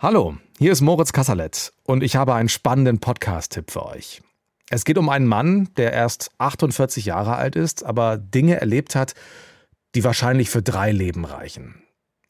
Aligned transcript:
Hallo, 0.00 0.36
hier 0.60 0.70
ist 0.70 0.80
Moritz 0.80 1.12
Kasserlet 1.12 1.72
und 1.82 2.04
ich 2.04 2.14
habe 2.14 2.32
einen 2.32 2.48
spannenden 2.48 3.00
Podcast-Tipp 3.00 3.72
für 3.72 3.84
euch. 3.84 4.22
Es 4.70 4.84
geht 4.84 4.96
um 4.96 5.08
einen 5.08 5.26
Mann, 5.26 5.70
der 5.76 5.92
erst 5.92 6.30
48 6.38 7.04
Jahre 7.04 7.34
alt 7.34 7.56
ist, 7.56 7.84
aber 7.84 8.16
Dinge 8.16 8.60
erlebt 8.60 8.94
hat, 8.94 9.14
die 9.96 10.04
wahrscheinlich 10.04 10.50
für 10.50 10.62
drei 10.62 10.92
Leben 10.92 11.24
reichen. 11.24 11.82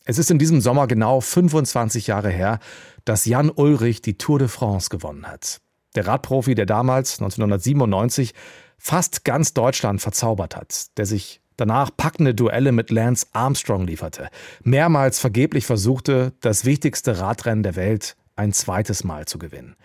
Es 0.06 0.16
ist 0.16 0.30
in 0.30 0.38
diesem 0.38 0.62
Sommer 0.62 0.86
genau 0.86 1.20
25 1.20 2.06
Jahre 2.06 2.30
her, 2.30 2.58
dass 3.04 3.26
Jan 3.26 3.50
Ulrich 3.50 4.00
die 4.00 4.16
Tour 4.16 4.38
de 4.38 4.48
France 4.48 4.88
gewonnen 4.88 5.26
hat. 5.26 5.60
Der 5.94 6.06
Radprofi, 6.06 6.54
der 6.54 6.64
damals, 6.64 7.20
1997, 7.20 8.32
fast 8.78 9.26
ganz 9.26 9.52
Deutschland 9.52 10.00
verzaubert 10.00 10.56
hat, 10.56 10.96
der 10.96 11.04
sich 11.04 11.42
danach 11.58 11.90
packende 11.94 12.34
Duelle 12.34 12.72
mit 12.72 12.90
Lance 12.90 13.26
Armstrong 13.32 13.86
lieferte, 13.86 14.30
mehrmals 14.62 15.18
vergeblich 15.18 15.66
versuchte, 15.66 16.32
das 16.40 16.64
wichtigste 16.64 17.18
Radrennen 17.18 17.62
der 17.62 17.76
Welt 17.76 18.16
ein 18.36 18.54
zweites 18.54 19.04
Mal 19.04 19.26
zu 19.26 19.38
gewinnen. 19.38 19.76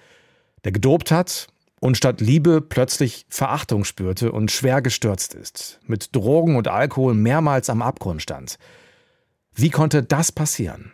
Der 0.64 0.72
gedopt 0.72 1.12
hat 1.12 1.48
und 1.81 1.98
statt 1.98 2.22
Liebe 2.22 2.62
plötzlich 2.62 3.26
Verachtung 3.28 3.84
spürte 3.84 4.31
und 4.31 4.52
schwer 4.52 4.81
gestürzt 4.81 5.34
ist, 5.34 5.80
mit 5.86 6.16
Drogen 6.16 6.55
und 6.55 6.70
Alkohol 6.70 7.14
mehrmals 7.14 7.70
am 7.70 7.81
Abgrund 7.81 8.22
stand. 8.22 8.58
Wie 9.53 9.70
konnte 9.70 10.02
das 10.02 10.31
passieren? 10.31 10.94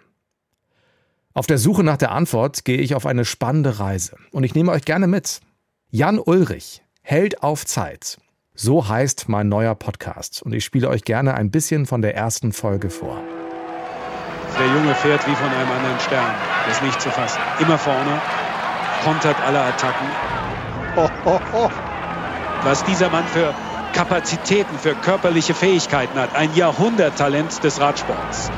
Auf 1.34 1.46
der 1.46 1.60
Suche 1.60 1.84
nach 1.84 1.98
der 1.98 2.12
Antwort 2.12 2.66
gehe 2.66 2.80
ich 2.80 2.96
auf 2.96 3.06
eine 3.06 3.24
spannende 3.24 3.80
Reise 3.80 4.18
und 4.32 4.44
ich 4.44 4.56
nehme 4.56 4.72
euch 4.72 4.84
gerne 4.84 5.08
mit. 5.08 5.42
Jan 5.92 6.20
Ulrich, 6.20 6.82
Held 7.02 7.44
auf 7.44 7.66
Zeit, 7.66 8.20
so 8.54 8.88
heißt 8.88 9.30
mein 9.30 9.48
neuer 9.50 9.76
Podcast 9.76 10.42
und 10.44 10.54
ich 10.54 10.66
spiele 10.66 10.90
euch 10.90 11.04
gerne 11.04 11.36
ein 11.36 11.52
bisschen 11.52 11.86
von 11.86 12.02
der 12.02 12.16
ersten 12.16 12.52
Folge 12.52 12.90
vor. 12.90 13.22
Der 14.58 14.68
Junge 14.68 14.94
fährt 14.96 15.26
wie 15.28 15.36
von 15.36 15.48
einem 15.48 15.72
anderen 15.72 16.00
Stern. 16.00 16.34
Das 16.68 16.78
ist 16.78 16.84
nicht 16.84 17.02
zu 17.02 17.10
fassen. 17.10 17.40
Immer 17.60 17.78
vorne, 17.78 18.20
kontert 19.04 19.38
alle 19.46 19.62
Attacken. 19.62 20.08
Was 22.64 22.84
dieser 22.84 23.10
Mann 23.10 23.26
für 23.28 23.54
Kapazitäten, 23.94 24.78
für 24.78 24.96
körperliche 24.96 25.54
Fähigkeiten 25.54 26.20
hat. 26.20 26.36
Ein 26.36 26.54
Jahrhunderttalent 26.56 27.64
des 27.64 27.80
Radsports. 27.80 28.52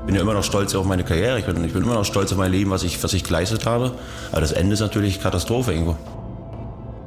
Ich 0.00 0.06
bin 0.06 0.14
ja 0.14 0.20
immer 0.20 0.34
noch 0.34 0.44
stolz 0.44 0.74
auf 0.74 0.84
meine 0.84 1.02
Karriere. 1.02 1.38
Ich 1.38 1.46
bin, 1.46 1.64
ich 1.64 1.72
bin 1.72 1.82
immer 1.82 1.94
noch 1.94 2.04
stolz 2.04 2.30
auf 2.30 2.38
mein 2.38 2.50
Leben, 2.50 2.70
was 2.70 2.82
ich, 2.82 3.02
was 3.02 3.14
ich 3.14 3.24
geleistet 3.24 3.64
habe. 3.64 3.92
Aber 4.32 4.42
das 4.42 4.52
Ende 4.52 4.74
ist 4.74 4.80
natürlich 4.80 5.22
Katastrophe 5.22 5.72
irgendwo. 5.72 5.96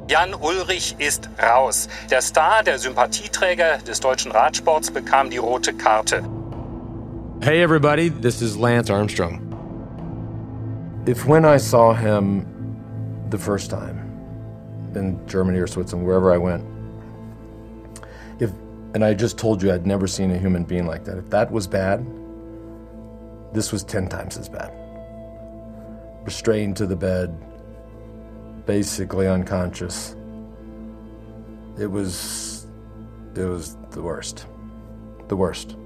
Jan 0.08 0.32
Ulrich 0.32 0.96
ist 0.98 1.28
raus. 1.38 1.86
Der 2.10 2.22
Star, 2.22 2.62
der 2.62 2.78
Sympathieträger 2.78 3.76
des 3.86 4.00
deutschen 4.00 4.32
Radsports, 4.32 4.90
bekam 4.90 5.28
die 5.28 5.36
rote 5.36 5.74
Karte. 5.74 6.22
Hey 7.42 7.62
everybody, 7.62 8.08
this 8.08 8.40
is 8.40 8.56
Lance 8.56 8.88
Armstrong. 8.88 9.42
If 11.06 11.26
when 11.26 11.44
I 11.44 11.58
saw 11.58 11.92
him 11.92 12.46
the 13.28 13.36
first 13.36 13.70
time 13.70 14.00
in 14.94 15.20
Germany 15.26 15.58
or 15.58 15.66
Switzerland, 15.66 16.06
wherever 16.06 16.32
I 16.32 16.38
went, 16.38 16.64
if 18.40 18.50
and 18.94 19.04
I 19.04 19.12
just 19.12 19.36
told 19.36 19.62
you 19.62 19.70
I'd 19.70 19.86
never 19.86 20.06
seen 20.06 20.30
a 20.30 20.38
human 20.38 20.64
being 20.64 20.86
like 20.86 21.04
that, 21.04 21.18
if 21.18 21.28
that 21.28 21.52
was 21.52 21.66
bad, 21.66 22.02
this 23.52 23.72
was 23.72 23.84
10 23.84 24.08
times 24.08 24.38
as 24.38 24.48
bad. 24.48 24.72
Restrained 26.24 26.78
to 26.78 26.86
the 26.86 26.96
bed, 26.96 27.38
basically 28.68 29.26
unconscious. 29.26 30.14
It 31.80 31.90
was 31.90 32.66
it 33.34 33.46
was 33.46 33.76
the 33.92 34.02
worst. 34.02 34.46
The 35.28 35.36
worst. 35.36 35.76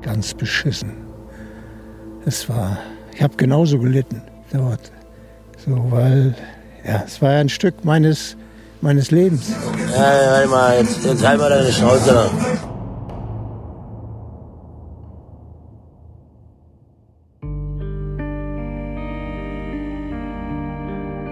Ganz 0.00 0.32
beschissen. 0.32 0.92
Es 2.24 2.48
war, 2.48 2.78
ich 3.12 3.22
habe 3.22 3.36
genauso 3.36 3.78
gelitten 3.78 4.22
dort. 4.52 4.92
So, 5.64 5.90
weil, 5.90 6.34
ja, 6.84 7.02
es 7.04 7.20
war 7.20 7.30
ein 7.30 7.48
Stück 7.48 7.84
meines, 7.84 8.36
meines 8.80 9.10
Lebens. 9.10 9.50
Ja, 9.92 10.00
warte 10.30 10.48
mal, 10.48 10.78
jetzt, 10.78 11.04
jetzt 11.04 11.26
halt 11.26 11.40
mal 11.40 11.50
deine 11.50 11.72
Schnauze. 11.72 12.30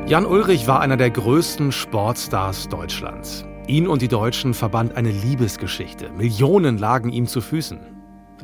Jan 0.06 0.25
Ulrich 0.25 0.69
war 0.69 0.78
einer 0.78 0.97
der 0.97 1.11
größten 1.11 1.72
Sportstars 1.72 2.69
Deutschlands. 2.69 3.44
Ihn 3.67 3.89
und 3.89 4.03
die 4.03 4.06
Deutschen 4.06 4.55
verband 4.55 4.97
eine 4.97 5.11
Liebesgeschichte. 5.11 6.11
Millionen 6.11 6.78
lagen 6.78 7.11
ihm 7.11 7.27
zu 7.27 7.41
Füßen. 7.41 7.81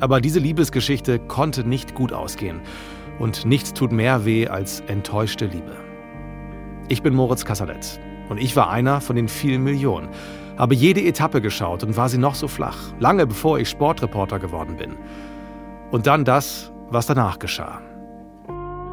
Aber 0.01 0.19
diese 0.19 0.39
Liebesgeschichte 0.39 1.19
konnte 1.19 1.65
nicht 1.65 1.95
gut 1.95 2.11
ausgehen. 2.11 2.59
Und 3.17 3.45
nichts 3.45 3.71
tut 3.71 3.93
mehr 3.93 4.25
weh 4.25 4.49
als 4.49 4.81
enttäuschte 4.81 5.45
Liebe. 5.45 5.77
Ich 6.89 7.01
bin 7.01 7.15
Moritz 7.15 7.45
Kasserlet 7.45 7.97
und 8.27 8.39
ich 8.39 8.57
war 8.57 8.69
einer 8.69 8.99
von 8.99 9.15
den 9.15 9.29
vielen 9.29 9.63
Millionen. 9.63 10.09
Habe 10.57 10.75
jede 10.75 11.01
Etappe 11.01 11.39
geschaut 11.39 11.81
und 11.85 11.95
war 11.95 12.09
sie 12.09 12.17
noch 12.17 12.35
so 12.35 12.49
flach, 12.49 12.91
lange 12.99 13.25
bevor 13.25 13.57
ich 13.57 13.69
Sportreporter 13.69 14.37
geworden 14.37 14.75
bin. 14.75 14.97
Und 15.91 16.07
dann 16.07 16.25
das, 16.25 16.73
was 16.89 17.05
danach 17.05 17.39
geschah. 17.39 17.79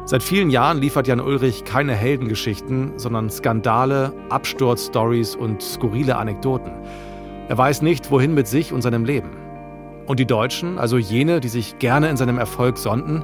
Seit 0.05 0.23
vielen 0.23 0.49
Jahren 0.49 0.79
liefert 0.79 1.07
Jan 1.07 1.21
Ulrich 1.21 1.63
keine 1.63 1.93
Heldengeschichten, 1.93 2.93
sondern 2.97 3.29
Skandale, 3.29 4.13
Absturzstories 4.29 5.35
und 5.35 5.61
skurrile 5.61 6.17
Anekdoten. 6.17 6.71
Er 7.47 7.57
weiß 7.57 7.81
nicht, 7.81 8.09
wohin 8.11 8.33
mit 8.33 8.47
sich 8.47 8.73
und 8.73 8.81
seinem 8.81 9.05
Leben. 9.05 9.29
Und 10.07 10.19
die 10.19 10.25
Deutschen, 10.25 10.79
also 10.79 10.97
jene, 10.97 11.39
die 11.39 11.49
sich 11.49 11.77
gerne 11.77 12.09
in 12.09 12.17
seinem 12.17 12.39
Erfolg 12.39 12.77
sonden, 12.77 13.23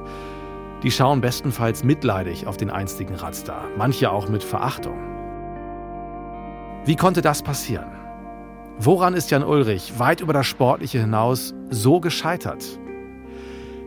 die 0.84 0.92
schauen 0.92 1.20
bestenfalls 1.20 1.82
mitleidig 1.82 2.46
auf 2.46 2.56
den 2.56 2.70
einstigen 2.70 3.16
Radstar, 3.16 3.64
manche 3.76 4.12
auch 4.12 4.28
mit 4.28 4.44
Verachtung. 4.44 4.96
Wie 6.84 6.96
konnte 6.96 7.20
das 7.20 7.42
passieren? 7.42 7.90
Woran 8.78 9.14
ist 9.14 9.32
Jan 9.32 9.42
Ulrich 9.42 9.98
weit 9.98 10.20
über 10.20 10.32
das 10.32 10.46
Sportliche 10.46 11.00
hinaus 11.00 11.52
so 11.68 11.98
gescheitert? 11.98 12.64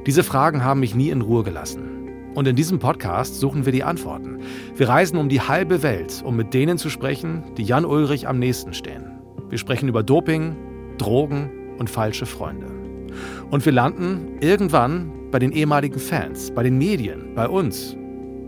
Diese 0.06 0.24
Fragen 0.24 0.66
haben 0.66 0.82
mich 0.82 0.94
nie 0.94 1.10
in 1.10 1.22
Ruhe 1.22 1.44
gelassen. 1.44 2.01
Und 2.34 2.48
in 2.48 2.56
diesem 2.56 2.80
Podcast 2.80 3.40
suchen 3.40 3.66
wir 3.66 3.74
die 3.74 3.84
Antworten. 3.84 4.40
Wir 4.76 4.88
reisen 4.88 5.18
um 5.18 5.28
die 5.28 5.42
halbe 5.42 5.84
Welt, 5.84 6.24
um 6.26 6.38
mit 6.38 6.54
denen 6.54 6.78
zu 6.78 6.90
sprechen, 6.90 7.44
die 7.58 7.64
Jan 7.64 7.84
Ulrich 7.84 8.28
am 8.28 8.40
nächsten 8.40 8.74
stehen. 8.74 9.20
Wir 9.50 9.58
sprechen 9.58 9.90
über 9.90 10.02
Doping, 10.02 10.56
Drogen 10.98 11.50
und 11.78 11.90
falsche 11.90 12.26
Freunde. 12.26 12.68
Und 13.50 13.66
wir 13.66 13.74
landen 13.74 14.38
irgendwann 14.40 15.12
bei 15.30 15.40
den 15.40 15.52
ehemaligen 15.52 16.00
Fans, 16.00 16.52
bei 16.52 16.64
den 16.64 16.78
Medien, 16.78 17.36
bei 17.36 17.50
uns 17.50 17.98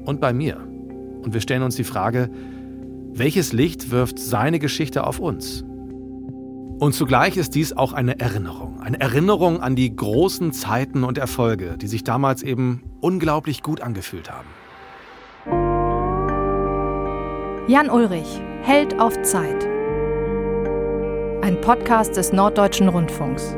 und 0.06 0.22
bei 0.22 0.32
mir. 0.32 0.58
Und 1.22 1.34
wir 1.34 1.42
stellen 1.42 1.64
uns 1.64 1.76
die 1.76 1.84
Frage, 1.84 2.30
welches 3.12 3.52
Licht 3.52 3.92
wirft 3.92 4.18
seine 4.18 4.60
Geschichte 4.60 5.06
auf 5.06 5.20
uns? 5.20 5.66
Und 6.84 6.92
zugleich 6.92 7.38
ist 7.38 7.56
dies 7.56 7.72
auch 7.72 7.94
eine 7.94 8.20
Erinnerung. 8.20 8.82
Eine 8.82 9.00
Erinnerung 9.00 9.62
an 9.62 9.78
die 9.78 9.96
großen 9.96 10.52
Zeiten 10.52 11.06
und 11.06 11.18
Erfolge, 11.18 11.78
die 11.78 11.88
sich 11.88 12.04
damals 12.04 12.44
eben 12.44 12.84
unglaublich 13.00 13.64
gut 13.64 13.80
angefühlt 13.80 14.30
haben. 14.30 14.50
Jan 17.70 17.90
Ulrich, 17.90 18.42
Held 18.64 19.00
auf 19.00 19.14
Zeit. 19.22 19.66
Ein 21.42 21.62
Podcast 21.62 22.18
des 22.18 22.34
Norddeutschen 22.34 22.90
Rundfunks. 22.90 23.56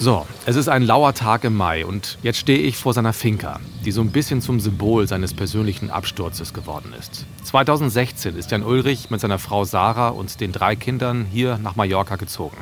So, 0.00 0.28
es 0.46 0.54
ist 0.54 0.68
ein 0.68 0.84
lauer 0.84 1.12
Tag 1.12 1.42
im 1.42 1.56
Mai 1.56 1.84
und 1.84 2.18
jetzt 2.22 2.38
stehe 2.38 2.60
ich 2.60 2.76
vor 2.76 2.94
seiner 2.94 3.12
Finca, 3.12 3.58
die 3.84 3.90
so 3.90 4.00
ein 4.00 4.12
bisschen 4.12 4.40
zum 4.40 4.60
Symbol 4.60 5.08
seines 5.08 5.34
persönlichen 5.34 5.90
Absturzes 5.90 6.54
geworden 6.54 6.94
ist. 6.96 7.26
2016 7.42 8.36
ist 8.36 8.52
Jan 8.52 8.62
Ulrich 8.62 9.10
mit 9.10 9.20
seiner 9.20 9.40
Frau 9.40 9.64
Sarah 9.64 10.10
und 10.10 10.40
den 10.40 10.52
drei 10.52 10.76
Kindern 10.76 11.26
hier 11.28 11.58
nach 11.58 11.74
Mallorca 11.74 12.14
gezogen. 12.14 12.56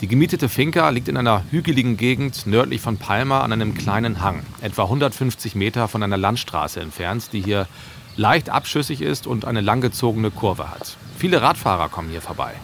Die 0.00 0.08
gemietete 0.08 0.48
Finca 0.48 0.88
liegt 0.88 1.06
in 1.06 1.16
einer 1.16 1.44
hügeligen 1.52 1.96
Gegend 1.96 2.44
nördlich 2.48 2.80
von 2.80 2.96
Palma 2.96 3.42
an 3.42 3.52
einem 3.52 3.74
kleinen 3.74 4.20
Hang, 4.20 4.42
etwa 4.60 4.82
150 4.82 5.54
Meter 5.54 5.86
von 5.86 6.02
einer 6.02 6.18
Landstraße 6.18 6.80
entfernt, 6.80 7.28
die 7.32 7.40
hier 7.40 7.68
leicht 8.16 8.50
abschüssig 8.50 9.00
ist 9.00 9.28
und 9.28 9.44
eine 9.44 9.60
langgezogene 9.60 10.32
Kurve 10.32 10.72
hat. 10.72 10.96
Viele 11.18 11.40
Radfahrer 11.40 11.88
kommen 11.88 12.10
hier 12.10 12.20
vorbei. 12.20 12.54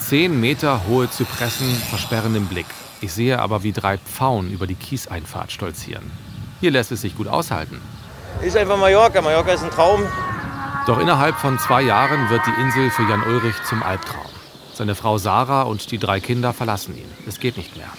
Zehn 0.00 0.40
Meter 0.40 0.88
hohe 0.88 1.08
Zypressen 1.08 1.68
versperren 1.88 2.34
den 2.34 2.46
Blick 2.46 2.66
ich 3.00 3.12
sehe 3.12 3.38
aber, 3.38 3.62
wie 3.62 3.72
drei 3.72 3.98
Pfauen 3.98 4.50
über 4.50 4.66
die 4.66 4.74
Kieseinfahrt 4.74 5.52
stolzieren. 5.52 6.10
Hier 6.60 6.70
lässt 6.70 6.90
es 6.92 7.02
sich 7.02 7.16
gut 7.16 7.28
aushalten. 7.28 7.80
Ist 8.42 8.56
einfach 8.56 8.76
Mallorca. 8.76 9.20
Mallorca 9.20 9.52
ist 9.52 9.62
ein 9.62 9.70
Traum. 9.70 10.02
Doch 10.86 10.98
innerhalb 10.98 11.36
von 11.36 11.58
zwei 11.58 11.82
Jahren 11.82 12.30
wird 12.30 12.42
die 12.46 12.60
Insel 12.60 12.90
für 12.90 13.02
Jan 13.02 13.22
Ulrich 13.22 13.54
zum 13.68 13.82
Albtraum. 13.82 14.26
Seine 14.72 14.94
Frau 14.94 15.18
Sarah 15.18 15.62
und 15.62 15.90
die 15.90 15.98
drei 15.98 16.20
Kinder 16.20 16.52
verlassen 16.52 16.96
ihn. 16.96 17.10
Es 17.26 17.40
geht 17.40 17.56
nicht 17.56 17.76
mehr. 17.76 17.90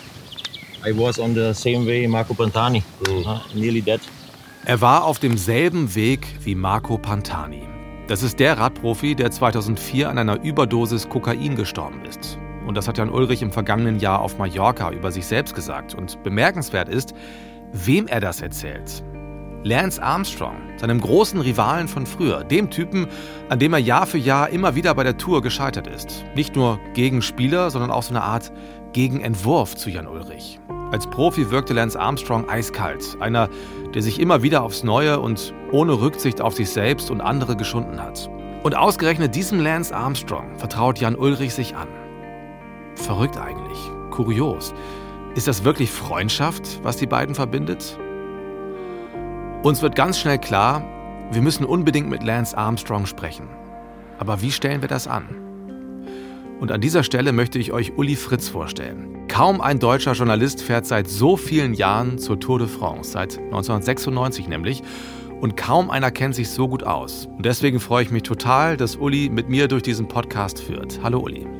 I 0.85 0.97
was 0.97 1.19
on 1.19 1.35
the 1.35 1.53
same 1.53 1.85
way 1.85 2.07
Marco 2.07 2.33
Pantani. 2.33 2.83
Uh, 3.07 3.37
nearly 3.53 3.81
dead. 3.81 3.99
Er 4.65 4.81
war 4.81 5.03
auf 5.05 5.19
demselben 5.19 5.93
Weg 5.95 6.25
wie 6.43 6.55
Marco 6.55 6.97
Pantani. 6.97 7.67
Das 8.07 8.23
ist 8.23 8.39
der 8.39 8.57
Radprofi, 8.57 9.13
der 9.13 9.29
2004 9.31 10.09
an 10.09 10.17
einer 10.17 10.41
Überdosis 10.41 11.07
Kokain 11.09 11.55
gestorben 11.55 12.03
ist. 12.05 12.39
Und 12.65 12.75
das 12.75 12.87
hat 12.87 12.97
Jan 12.97 13.09
Ulrich 13.09 13.41
im 13.41 13.51
vergangenen 13.51 13.99
Jahr 13.99 14.21
auf 14.21 14.37
Mallorca 14.37 14.91
über 14.91 15.11
sich 15.11 15.25
selbst 15.25 15.55
gesagt. 15.55 15.95
Und 15.95 16.21
bemerkenswert 16.23 16.89
ist, 16.89 17.13
wem 17.71 18.07
er 18.07 18.19
das 18.19 18.41
erzählt. 18.41 19.03
Lance 19.63 20.01
Armstrong, 20.01 20.55
seinem 20.77 21.01
großen 21.01 21.41
Rivalen 21.41 21.89
von 21.89 22.05
früher, 22.05 22.45
dem 22.45 22.69
Typen, 22.69 23.07
an 23.49 23.59
dem 23.59 23.73
er 23.73 23.79
Jahr 23.79 24.05
für 24.05 24.17
Jahr 24.17 24.49
immer 24.49 24.75
wieder 24.75 24.95
bei 24.95 25.03
der 25.03 25.17
Tour 25.17 25.41
gescheitert 25.41 25.85
ist. 25.85 26.23
Nicht 26.33 26.55
nur 26.55 26.79
gegen 26.93 27.21
Spieler, 27.21 27.69
sondern 27.69 27.91
auch 27.91 28.03
so 28.03 28.11
eine 28.11 28.23
Art 28.23 28.53
Gegenentwurf 28.93 29.75
zu 29.75 29.89
Jan 29.89 30.07
Ulrich. 30.07 30.59
Als 30.91 31.07
Profi 31.07 31.51
wirkte 31.51 31.73
Lance 31.73 31.99
Armstrong 31.99 32.49
eiskalt, 32.49 33.17
einer, 33.19 33.49
der 33.93 34.01
sich 34.01 34.19
immer 34.19 34.41
wieder 34.43 34.63
aufs 34.63 34.83
Neue 34.83 35.19
und 35.19 35.53
ohne 35.71 35.99
Rücksicht 35.99 36.41
auf 36.41 36.55
sich 36.55 36.69
selbst 36.69 37.11
und 37.11 37.21
andere 37.21 37.57
geschunden 37.57 38.01
hat. 38.01 38.29
Und 38.63 38.75
ausgerechnet 38.75 39.35
diesem 39.35 39.59
Lance 39.59 39.95
Armstrong 39.95 40.57
vertraut 40.57 40.99
Jan 40.99 41.15
Ulrich 41.15 41.53
sich 41.53 41.75
an. 41.75 41.87
Verrückt 42.99 43.37
eigentlich, 43.37 43.79
kurios. 44.11 44.73
Ist 45.35 45.47
das 45.47 45.63
wirklich 45.63 45.89
Freundschaft, 45.89 46.79
was 46.83 46.97
die 46.97 47.07
beiden 47.07 47.33
verbindet? 47.33 47.97
Uns 49.63 49.81
wird 49.81 49.95
ganz 49.95 50.19
schnell 50.19 50.37
klar, 50.37 50.83
wir 51.31 51.41
müssen 51.41 51.65
unbedingt 51.65 52.09
mit 52.09 52.23
Lance 52.23 52.57
Armstrong 52.57 53.05
sprechen. 53.05 53.47
Aber 54.17 54.41
wie 54.41 54.51
stellen 54.51 54.81
wir 54.81 54.89
das 54.89 55.07
an? 55.07 55.27
Und 56.59 56.71
an 56.71 56.81
dieser 56.81 57.03
Stelle 57.03 57.31
möchte 57.31 57.57
ich 57.57 57.71
euch 57.71 57.97
Uli 57.97 58.15
Fritz 58.15 58.49
vorstellen. 58.49 59.27
Kaum 59.29 59.61
ein 59.61 59.79
deutscher 59.79 60.13
Journalist 60.13 60.61
fährt 60.61 60.85
seit 60.85 61.07
so 61.07 61.37
vielen 61.37 61.73
Jahren 61.73 62.19
zur 62.19 62.39
Tour 62.39 62.59
de 62.59 62.67
France, 62.67 63.11
seit 63.11 63.37
1996 63.37 64.49
nämlich. 64.49 64.83
Und 65.39 65.55
kaum 65.55 65.89
einer 65.89 66.11
kennt 66.11 66.35
sich 66.35 66.49
so 66.49 66.67
gut 66.67 66.83
aus. 66.83 67.27
Und 67.27 67.45
deswegen 67.45 67.79
freue 67.79 68.03
ich 68.03 68.11
mich 68.11 68.23
total, 68.23 68.75
dass 68.75 68.97
Uli 68.97 69.29
mit 69.29 69.47
mir 69.47 69.69
durch 69.69 69.83
diesen 69.83 70.09
Podcast 70.09 70.61
führt. 70.61 70.99
Hallo 71.01 71.19
Uli. 71.19 71.58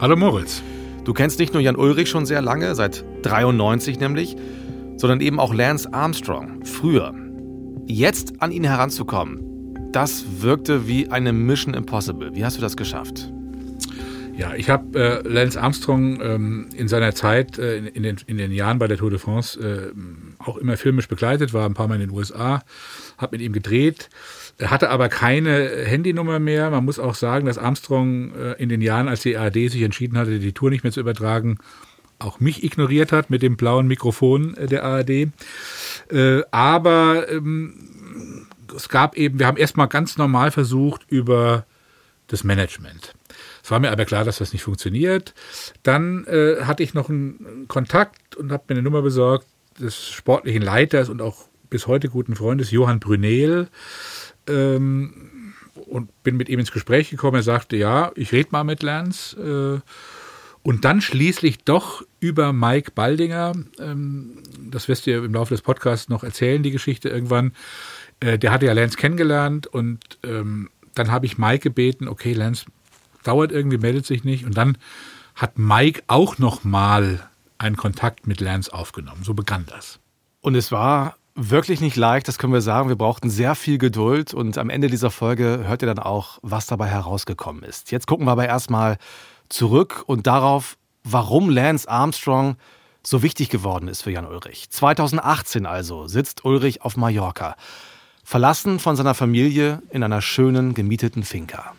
Hallo 0.00 0.16
Moritz. 0.16 0.60
Du 1.04 1.12
kennst 1.12 1.38
nicht 1.38 1.54
nur 1.54 1.62
Jan 1.62 1.76
Ulrich 1.76 2.10
schon 2.10 2.26
sehr 2.26 2.42
lange, 2.42 2.74
seit 2.74 3.04
93 3.22 4.00
nämlich, 4.00 4.36
sondern 4.96 5.20
eben 5.20 5.38
auch 5.38 5.54
Lance 5.54 5.92
Armstrong, 5.94 6.64
früher. 6.64 7.14
Jetzt 7.86 8.42
an 8.42 8.50
ihn 8.50 8.64
heranzukommen, 8.64 9.90
das 9.92 10.24
wirkte 10.40 10.88
wie 10.88 11.08
eine 11.10 11.32
Mission 11.32 11.74
Impossible. 11.74 12.34
Wie 12.34 12.44
hast 12.44 12.56
du 12.56 12.60
das 12.60 12.76
geschafft? 12.76 13.32
Ja, 14.36 14.54
ich 14.56 14.68
habe 14.68 14.98
äh, 14.98 15.28
Lance 15.28 15.60
Armstrong 15.60 16.20
ähm, 16.20 16.68
in 16.74 16.88
seiner 16.88 17.14
Zeit, 17.14 17.56
äh, 17.58 17.76
in, 17.76 17.86
in, 17.86 18.02
den, 18.02 18.16
in 18.26 18.36
den 18.36 18.50
Jahren 18.50 18.80
bei 18.80 18.88
der 18.88 18.96
Tour 18.96 19.10
de 19.10 19.20
France, 19.20 19.60
äh, 19.60 19.92
auch 20.42 20.56
immer 20.56 20.76
filmisch 20.76 21.06
begleitet, 21.06 21.54
war 21.54 21.66
ein 21.66 21.74
paar 21.74 21.86
Mal 21.86 21.94
in 21.94 22.08
den 22.08 22.10
USA, 22.10 22.62
habe 23.16 23.36
mit 23.36 23.42
ihm 23.42 23.52
gedreht, 23.52 24.10
hatte 24.62 24.90
aber 24.90 25.08
keine 25.08 25.84
Handynummer 25.84 26.38
mehr. 26.38 26.70
Man 26.70 26.84
muss 26.84 26.98
auch 26.98 27.14
sagen, 27.14 27.46
dass 27.46 27.58
Armstrong 27.58 28.34
äh, 28.34 28.52
in 28.54 28.68
den 28.68 28.80
Jahren, 28.80 29.08
als 29.08 29.22
die 29.22 29.36
ARD 29.36 29.54
sich 29.54 29.82
entschieden 29.82 30.16
hatte, 30.16 30.38
die 30.38 30.52
Tour 30.52 30.70
nicht 30.70 30.84
mehr 30.84 30.92
zu 30.92 31.00
übertragen, 31.00 31.58
auch 32.18 32.40
mich 32.40 32.62
ignoriert 32.62 33.12
hat 33.12 33.30
mit 33.30 33.42
dem 33.42 33.56
blauen 33.56 33.86
Mikrofon 33.86 34.56
äh, 34.56 34.66
der 34.66 34.84
ARD. 34.84 35.10
Äh, 36.10 36.42
aber 36.50 37.28
ähm, 37.28 38.46
es 38.74 38.88
gab 38.88 39.16
eben, 39.16 39.38
wir 39.38 39.46
haben 39.46 39.56
erstmal 39.56 39.88
ganz 39.88 40.16
normal 40.16 40.50
versucht 40.50 41.02
über 41.08 41.66
das 42.28 42.44
Management. 42.44 43.14
Es 43.62 43.70
war 43.70 43.80
mir 43.80 43.90
aber 43.90 44.04
klar, 44.04 44.24
dass 44.24 44.38
das 44.38 44.52
nicht 44.52 44.62
funktioniert. 44.62 45.34
Dann 45.82 46.24
äh, 46.26 46.62
hatte 46.62 46.82
ich 46.82 46.94
noch 46.94 47.08
einen 47.08 47.66
Kontakt 47.68 48.36
und 48.36 48.52
habe 48.52 48.64
mir 48.68 48.74
eine 48.74 48.82
Nummer 48.82 49.02
besorgt 49.02 49.46
des 49.78 50.08
sportlichen 50.08 50.62
Leiters 50.62 51.08
und 51.08 51.20
auch 51.20 51.48
bis 51.70 51.86
heute 51.86 52.08
guten 52.08 52.36
Freundes 52.36 52.70
Johann 52.70 53.00
Brünel. 53.00 53.68
Ähm, 54.48 55.30
und 55.86 56.22
bin 56.22 56.36
mit 56.36 56.48
ihm 56.48 56.58
ins 56.58 56.72
Gespräch 56.72 57.10
gekommen. 57.10 57.36
Er 57.36 57.42
sagte, 57.42 57.76
ja, 57.76 58.12
ich 58.14 58.32
rede 58.32 58.50
mal 58.52 58.64
mit 58.64 58.82
Lance. 58.82 59.82
Äh, 59.82 59.90
und 60.62 60.84
dann 60.86 61.02
schließlich 61.02 61.58
doch 61.64 62.02
über 62.20 62.52
Mike 62.52 62.92
Baldinger, 62.94 63.52
ähm, 63.78 64.38
das 64.58 64.88
wirst 64.88 65.06
du 65.06 65.10
ja 65.10 65.18
im 65.18 65.34
Laufe 65.34 65.52
des 65.52 65.60
Podcasts 65.60 66.08
noch 66.08 66.24
erzählen, 66.24 66.62
die 66.62 66.70
Geschichte 66.70 67.10
irgendwann. 67.10 67.52
Äh, 68.20 68.38
der 68.38 68.50
hatte 68.50 68.66
ja 68.66 68.72
Lance 68.72 68.96
kennengelernt 68.96 69.66
und 69.66 70.00
ähm, 70.22 70.70
dann 70.94 71.10
habe 71.10 71.26
ich 71.26 71.36
Mike 71.36 71.58
gebeten, 71.58 72.08
okay, 72.08 72.32
Lance 72.32 72.64
dauert 73.24 73.52
irgendwie, 73.52 73.78
meldet 73.78 74.06
sich 74.06 74.24
nicht. 74.24 74.46
Und 74.46 74.56
dann 74.56 74.78
hat 75.34 75.58
Mike 75.58 76.02
auch 76.06 76.38
nochmal 76.38 77.28
einen 77.58 77.76
Kontakt 77.76 78.26
mit 78.26 78.40
Lance 78.40 78.72
aufgenommen. 78.72 79.22
So 79.22 79.34
begann 79.34 79.66
das. 79.66 79.98
Und 80.40 80.54
es 80.54 80.72
war 80.72 81.16
wirklich 81.34 81.80
nicht 81.80 81.96
leicht, 81.96 82.28
das 82.28 82.38
können 82.38 82.52
wir 82.52 82.60
sagen. 82.60 82.88
Wir 82.88 82.96
brauchten 82.96 83.30
sehr 83.30 83.54
viel 83.54 83.78
Geduld 83.78 84.34
und 84.34 84.56
am 84.58 84.70
Ende 84.70 84.88
dieser 84.88 85.10
Folge 85.10 85.64
hört 85.66 85.82
ihr 85.82 85.86
dann 85.86 85.98
auch, 85.98 86.38
was 86.42 86.66
dabei 86.66 86.86
herausgekommen 86.86 87.62
ist. 87.62 87.90
Jetzt 87.90 88.06
gucken 88.06 88.26
wir 88.26 88.32
aber 88.32 88.46
erstmal 88.46 88.96
zurück 89.48 90.04
und 90.06 90.26
darauf, 90.26 90.76
warum 91.02 91.50
Lance 91.50 91.88
Armstrong 91.88 92.56
so 93.02 93.22
wichtig 93.22 93.50
geworden 93.50 93.88
ist 93.88 94.02
für 94.02 94.10
Jan 94.10 94.26
Ulrich. 94.26 94.70
2018 94.70 95.66
also 95.66 96.06
sitzt 96.06 96.44
Ulrich 96.44 96.82
auf 96.82 96.96
Mallorca, 96.96 97.56
verlassen 98.24 98.78
von 98.78 98.96
seiner 98.96 99.14
Familie 99.14 99.82
in 99.90 100.02
einer 100.02 100.22
schönen 100.22 100.72
gemieteten 100.72 101.22
Finca. 101.22 101.74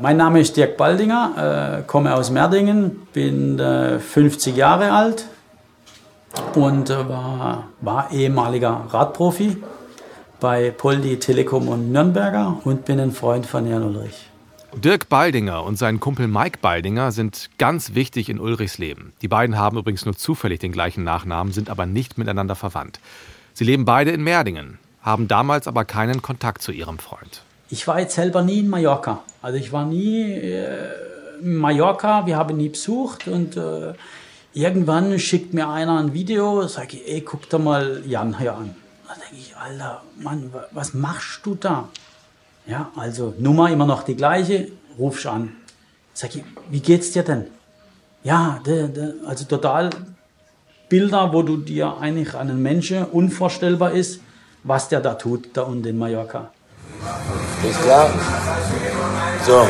Mein 0.00 0.16
Name 0.16 0.40
ist 0.40 0.56
Dirk 0.56 0.78
Baldinger, 0.78 1.80
äh, 1.80 1.82
komme 1.86 2.14
aus 2.14 2.30
Merdingen, 2.30 2.92
bin 3.12 3.58
äh, 3.58 3.98
50 3.98 4.56
Jahre 4.56 4.92
alt 4.92 5.26
und 6.54 6.90
äh, 6.90 7.08
war, 7.08 7.68
war 7.80 8.10
ehemaliger 8.12 8.86
Radprofi 8.90 9.62
bei 10.40 10.70
Poldi 10.70 11.18
Telekom 11.18 11.68
und 11.68 11.92
Nürnberger 11.92 12.60
und 12.64 12.84
bin 12.84 12.98
ein 12.98 13.12
Freund 13.12 13.46
von 13.46 13.66
Jan 13.68 13.82
Ulrich. 13.82 14.30
Dirk 14.74 15.08
Baldinger 15.08 15.64
und 15.64 15.76
sein 15.76 15.98
Kumpel 15.98 16.28
Mike 16.28 16.58
Baldinger 16.62 17.10
sind 17.10 17.50
ganz 17.58 17.94
wichtig 17.94 18.28
in 18.28 18.38
Ulrichs 18.38 18.78
Leben. 18.78 19.12
Die 19.20 19.28
beiden 19.28 19.58
haben 19.58 19.76
übrigens 19.76 20.04
nur 20.04 20.16
zufällig 20.16 20.60
den 20.60 20.70
gleichen 20.70 21.02
Nachnamen, 21.02 21.52
sind 21.52 21.68
aber 21.68 21.86
nicht 21.86 22.18
miteinander 22.18 22.54
verwandt. 22.54 23.00
Sie 23.52 23.64
leben 23.64 23.84
beide 23.84 24.12
in 24.12 24.22
Merdingen, 24.22 24.78
haben 25.02 25.26
damals 25.26 25.66
aber 25.66 25.84
keinen 25.84 26.22
Kontakt 26.22 26.62
zu 26.62 26.70
ihrem 26.70 27.00
Freund. 27.00 27.42
Ich 27.68 27.86
war 27.88 28.00
jetzt 28.00 28.14
selber 28.14 28.42
nie 28.42 28.60
in 28.60 28.68
Mallorca. 28.68 29.22
Also 29.42 29.58
ich 29.58 29.72
war 29.72 29.84
nie 29.84 30.22
äh, 30.22 30.88
in 31.42 31.56
Mallorca, 31.56 32.26
wir 32.26 32.36
haben 32.36 32.56
nie 32.56 32.68
besucht 32.68 33.26
und 33.26 33.56
äh, 33.56 33.94
irgendwann 34.52 35.18
schickt 35.18 35.54
mir 35.54 35.68
einer 35.68 35.98
ein 35.98 36.12
Video, 36.12 36.66
sage 36.66 36.96
ich, 36.96 37.08
ey, 37.08 37.20
guck 37.20 37.48
doch 37.48 37.58
mal 37.58 38.02
Jan 38.06 38.38
hier 38.38 38.54
an. 38.54 38.74
Da 39.06 39.14
denke 39.14 39.36
ich, 39.36 39.56
Alter, 39.56 40.02
Mann, 40.16 40.52
was 40.72 40.94
machst 40.94 41.40
du 41.44 41.54
da? 41.54 41.88
Ja, 42.66 42.90
also 42.96 43.34
Nummer 43.38 43.70
immer 43.70 43.86
noch 43.86 44.02
die 44.02 44.16
gleiche, 44.16 44.68
rufst 44.98 45.26
an. 45.26 45.56
Sag 46.14 46.34
ich, 46.34 46.44
wie 46.68 46.80
geht's 46.80 47.12
dir 47.12 47.22
denn? 47.22 47.46
Ja, 48.22 48.60
de, 48.66 48.88
de, 48.88 49.14
also 49.26 49.44
total 49.44 49.90
Bilder, 50.88 51.32
wo 51.32 51.42
du 51.42 51.56
dir 51.56 51.96
eigentlich 51.98 52.34
einen 52.34 52.60
Menschen 52.60 53.04
unvorstellbar 53.04 53.92
ist, 53.92 54.20
was 54.64 54.88
der 54.88 55.00
da 55.00 55.14
tut, 55.14 55.48
da 55.54 55.62
unten 55.62 55.86
in 55.88 55.98
Mallorca. 55.98 56.50
Ist 57.68 57.82
klar? 57.82 58.10
So, 59.46 59.66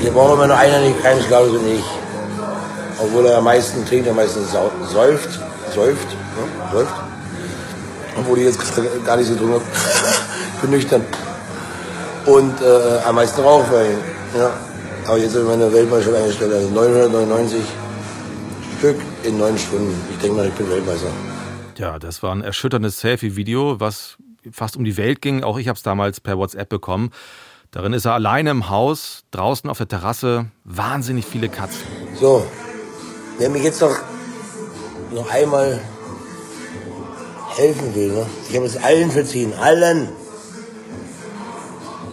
hier 0.00 0.10
brauchen 0.10 0.38
wir 0.40 0.46
nur 0.48 0.56
einer, 0.56 0.80
nicht 0.80 1.00
keinen 1.00 1.22
Schlaues 1.22 1.50
und 1.50 1.66
ich. 1.66 2.07
Obwohl 3.00 3.26
er 3.26 3.38
am 3.38 3.44
meisten 3.44 3.84
trinkt, 3.86 4.08
am 4.08 4.16
meisten 4.16 4.44
säuft, 4.44 4.72
säuft, 5.72 6.08
ne? 6.08 6.72
säuft. 6.72 6.94
Obwohl 8.16 8.38
ich 8.38 8.44
jetzt 8.46 8.60
gar 9.04 9.16
nicht 9.16 9.28
so 9.28 9.36
drin 9.36 9.52
habe. 9.52 9.62
bin 10.60 10.70
nüchtern 10.70 11.04
und 12.28 12.60
äh, 12.60 12.98
am 13.06 13.14
meisten 13.14 13.40
raucht 13.40 13.70
bei 13.70 13.90
ihm. 13.90 13.98
Ja. 14.36 14.52
Aber 15.06 15.16
jetzt 15.16 15.34
habe 15.34 15.44
ich 15.44 15.48
meine 15.48 15.72
Weltmeisterschaft 15.72 16.22
eingestellt, 16.22 16.52
also 16.52 16.68
999 16.68 17.62
Stück 18.78 18.96
in 19.24 19.38
neun 19.38 19.56
Stunden. 19.56 19.94
Ich 20.10 20.18
denke 20.18 20.36
mal, 20.36 20.46
ich 20.46 20.54
bin 20.54 20.68
Weltmeister. 20.68 21.08
Ja, 21.78 21.98
das 21.98 22.22
war 22.22 22.34
ein 22.34 22.42
erschütterndes 22.42 23.00
Selfie-Video, 23.00 23.80
was 23.80 24.16
fast 24.50 24.76
um 24.76 24.84
die 24.84 24.96
Welt 24.96 25.22
ging. 25.22 25.42
Auch 25.42 25.58
ich 25.58 25.68
habe 25.68 25.76
es 25.76 25.82
damals 25.82 26.20
per 26.20 26.36
WhatsApp 26.36 26.68
bekommen. 26.68 27.10
Darin 27.70 27.92
ist 27.92 28.04
er 28.04 28.14
alleine 28.14 28.50
im 28.50 28.68
Haus, 28.68 29.24
draußen 29.30 29.68
auf 29.68 29.78
der 29.78 29.88
Terrasse, 29.88 30.46
wahnsinnig 30.64 31.24
viele 31.24 31.48
Katzen. 31.48 31.86
So, 32.18 32.46
wer 33.38 33.48
mir 33.48 33.62
jetzt 33.62 33.80
noch, 33.80 33.96
noch 35.12 35.30
einmal 35.30 35.80
helfen 37.56 37.94
will, 37.94 38.12
ne? 38.12 38.26
ich 38.48 38.56
habe 38.56 38.66
es 38.66 38.76
allen 38.76 39.10
verziehen, 39.10 39.52
allen. 39.60 40.08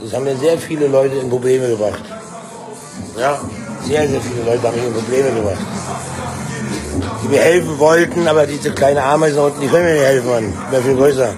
Das 0.02 0.14
haben 0.14 0.24
mir 0.24 0.36
sehr 0.38 0.58
viele 0.58 0.88
Leute 0.88 1.16
in 1.16 1.30
Probleme 1.30 1.68
gebracht. 1.70 2.04
Ja, 3.20 3.40
sehr, 3.84 4.08
sehr 4.08 4.22
viele 4.22 4.44
Leute 4.44 4.64
haben 4.68 4.76
mich 4.76 4.86
in 4.86 4.94
Probleme 4.94 5.32
gebracht. 5.32 5.66
Die 7.24 7.28
mir 7.28 7.42
helfen 7.42 7.80
wollten, 7.80 8.28
aber 8.28 8.46
diese 8.46 8.72
kleine 8.72 9.04
Ameisen 9.04 9.40
unten, 9.40 9.62
die 9.62 9.68
können 9.68 9.86
mir 9.86 9.94
nicht 9.94 10.04
helfen, 10.04 10.30
Mann. 10.30 10.54
Ich 10.66 10.72
bin 10.72 10.84
viel 10.84 10.96
größer. 10.96 11.36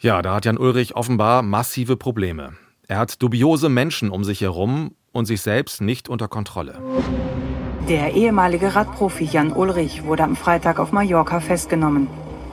Ja, 0.00 0.22
da 0.22 0.34
hat 0.34 0.44
Jan 0.44 0.58
Ulrich 0.58 0.94
offenbar 0.94 1.42
massive 1.42 1.96
Probleme. 1.96 2.54
Er 2.88 2.98
hat 2.98 3.22
dubiose 3.22 3.68
Menschen 3.68 4.10
um 4.10 4.24
sich 4.24 4.40
herum 4.40 4.94
und 5.16 5.26
sich 5.26 5.40
selbst 5.40 5.80
nicht 5.80 6.08
unter 6.08 6.28
Kontrolle. 6.28 6.78
Der 7.88 8.14
ehemalige 8.14 8.74
Radprofi 8.74 9.24
Jan 9.24 9.52
Ulrich 9.52 10.04
wurde 10.04 10.24
am 10.24 10.36
Freitag 10.36 10.78
auf 10.78 10.92
Mallorca 10.92 11.40
festgenommen. 11.40 12.08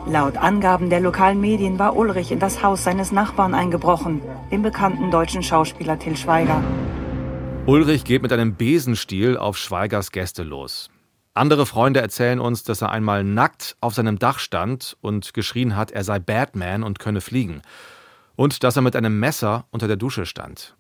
Laut 0.06 0.38
Angaben 0.38 0.90
der 0.90 1.00
lokalen 1.00 1.40
Medien 1.40 1.80
war 1.80 1.96
Ulrich 1.96 2.32
in 2.32 2.40
das 2.40 2.62
Haus 2.62 2.84
seines 2.84 3.12
Nachbarn 3.12 3.54
eingebrochen, 3.54 4.22
dem 4.52 4.62
bekannten 4.62 5.12
deutschen 5.12 5.44
Schauspieler 5.44 5.98
Till 5.98 6.18
Schweiger. 6.18 6.62
Ulrich 7.66 8.04
geht 8.04 8.22
mit 8.22 8.34
einem 8.34 8.56
Besenstiel 8.56 9.38
auf 9.38 9.58
Schweigers 9.58 10.12
Gäste 10.12 10.44
los. 10.44 10.90
Andere 11.34 11.66
Freunde 11.66 12.02
erzählen 12.02 12.40
uns, 12.40 12.64
dass 12.64 12.82
er 12.82 12.92
einmal 12.92 13.24
nackt 13.24 13.76
auf 13.80 13.96
seinem 13.96 14.20
Dach 14.20 14.40
stand 14.40 14.98
und 15.02 15.34
geschrien 15.34 15.76
hat, 15.76 15.90
er 15.92 16.04
sei 16.04 16.20
Batman 16.20 16.84
und 16.84 17.00
könne 17.00 17.22
fliegen. 17.22 17.62
Und 18.36 18.64
dass 18.64 18.76
er 18.76 18.82
mit 18.82 18.96
einem 18.96 19.20
Messer 19.20 19.66
unter 19.72 19.88
der 19.88 19.96
Dusche 19.96 20.26
stand. 20.26 20.76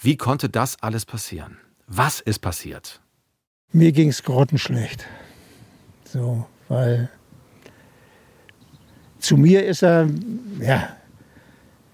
Wie 0.00 0.16
konnte 0.16 0.48
das 0.48 0.80
alles 0.80 1.04
passieren? 1.04 1.56
Was 1.88 2.20
ist 2.20 2.38
passiert? 2.38 3.00
Mir 3.72 3.90
ging 3.90 4.10
es 4.10 4.22
grottenschlecht. 4.22 5.04
So, 6.04 6.46
weil 6.68 7.08
zu 9.18 9.36
mir 9.36 9.66
ist 9.66 9.82
er, 9.82 10.08
ja, 10.60 10.90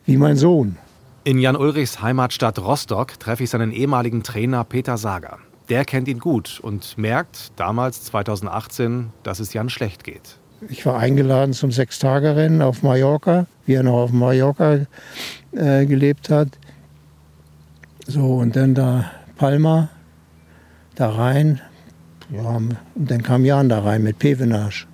wie 0.05 0.19
mein 0.19 0.37
Sohn. 0.37 0.77
In 1.25 1.39
Jan 1.39 1.57
Ulrichs 1.57 2.03
Heimatstadt 2.03 2.59
Rostock 2.59 3.19
treffe 3.19 3.45
ich 3.45 3.51
seinen 3.51 3.73
ehemaligen 3.73 4.23
Trainer 4.23 4.65
Peter 4.65 4.99
Sager. 4.99 5.39
Der 5.71 5.87
kennt 5.87 6.07
ihn 6.07 6.19
gut 6.19 6.61
und 6.61 6.99
merkt 6.99 7.53
damals 7.57 8.05
2018, 8.05 9.13
dass 9.23 9.41
es 9.41 9.55
Jan 9.55 9.71
schlecht 9.71 10.05
geht. 10.05 10.37
Ich 10.69 10.85
war 10.85 10.99
eingeladen 10.99 11.55
zum 11.55 11.73
Sechstagerennen 11.73 12.61
auf 12.61 12.83
Mallorca, 12.83 13.47
wie 13.65 13.75
er 13.75 13.83
noch 13.83 13.95
auf 13.95 14.13
Mallorca 14.13 14.81
äh, 15.53 15.87
gelebt 15.87 16.29
hat. 16.29 16.49
So, 18.07 18.37
und 18.37 18.55
dann 18.55 18.75
da 18.75 19.11
Palma, 19.37 19.89
da 20.95 21.11
rein. 21.11 21.61
Ja, 22.31 22.43
und 22.43 22.77
dann 22.95 23.23
kam 23.23 23.45
Jan 23.45 23.69
da 23.69 23.81
rein 23.81 24.03
mit 24.03 24.19
Pevenage. 24.19 24.87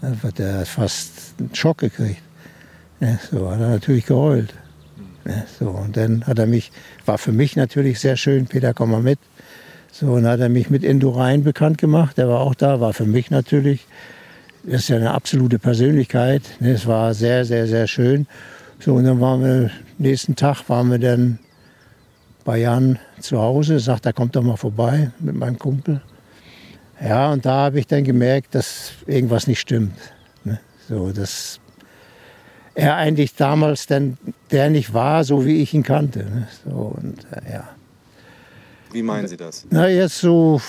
Da 0.00 0.12
hat 0.22 0.40
er 0.40 0.64
fast 0.66 1.34
einen 1.38 1.54
Schock 1.54 1.78
gekriegt. 1.78 2.22
Ja, 3.00 3.18
so 3.30 3.50
hat 3.50 3.60
er 3.60 3.70
natürlich 3.70 4.06
geheult. 4.06 4.54
Ja, 5.26 5.44
so, 5.58 5.68
und 5.68 5.96
dann 5.96 6.26
hat 6.26 6.38
er 6.38 6.46
mich, 6.46 6.72
war 7.04 7.18
für 7.18 7.32
mich 7.32 7.56
natürlich 7.56 8.00
sehr 8.00 8.16
schön, 8.16 8.46
Peter, 8.46 8.72
komm 8.72 8.92
mal 8.92 9.02
mit. 9.02 9.18
So, 9.92 10.12
und 10.12 10.26
hat 10.26 10.40
er 10.40 10.48
mich 10.48 10.70
mit 10.70 10.82
Indurain 10.82 11.42
bekannt 11.42 11.78
gemacht. 11.78 12.16
Der 12.16 12.28
war 12.28 12.40
auch 12.40 12.54
da, 12.54 12.80
war 12.80 12.92
für 12.92 13.06
mich 13.06 13.30
natürlich, 13.30 13.86
das 14.62 14.82
ist 14.82 14.88
ja 14.88 14.96
eine 14.96 15.12
absolute 15.12 15.58
Persönlichkeit. 15.58 16.42
Es 16.60 16.86
war 16.86 17.12
sehr, 17.12 17.44
sehr, 17.44 17.66
sehr 17.66 17.86
schön. 17.86 18.26
So, 18.78 18.94
und 18.94 19.04
dann 19.04 19.20
waren 19.20 19.42
wir, 19.42 19.70
nächsten 19.98 20.36
Tag 20.36 20.68
waren 20.68 20.90
wir 20.90 20.98
dann 20.98 21.38
bei 22.46 22.58
Jan 22.58 22.98
zu 23.20 23.38
Hause, 23.38 23.80
sagt, 23.80 24.06
er 24.06 24.12
kommt 24.12 24.36
doch 24.36 24.42
mal 24.42 24.56
vorbei 24.56 25.10
mit 25.18 25.34
meinem 25.34 25.58
Kumpel. 25.58 26.00
Ja, 27.02 27.32
und 27.32 27.44
da 27.44 27.64
habe 27.64 27.80
ich 27.80 27.88
dann 27.88 28.04
gemerkt, 28.04 28.54
dass 28.54 28.92
irgendwas 29.04 29.48
nicht 29.48 29.60
stimmt. 29.60 29.98
Ne? 30.44 30.58
So, 30.88 31.10
dass 31.10 31.60
er 32.74 32.94
eigentlich 32.94 33.34
damals 33.34 33.86
dann 33.86 34.16
der 34.52 34.70
nicht 34.70 34.94
war, 34.94 35.24
so 35.24 35.44
wie 35.44 35.60
ich 35.60 35.74
ihn 35.74 35.82
kannte. 35.82 36.20
Ne? 36.20 36.48
So, 36.64 36.96
und, 36.96 37.26
äh, 37.32 37.52
ja. 37.52 37.68
Wie 38.92 39.02
meinen 39.02 39.26
Sie 39.26 39.36
das? 39.36 39.66
Na, 39.68 39.88
jetzt 39.88 40.18
so, 40.20 40.60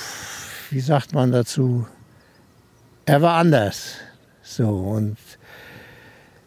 wie 0.72 0.79
sagt 0.79 1.13
man 1.13 1.31
dazu? 1.31 1.86
Er 3.05 3.22
war 3.22 3.36
anders. 3.36 3.93
So, 4.41 4.67
und 4.67 5.17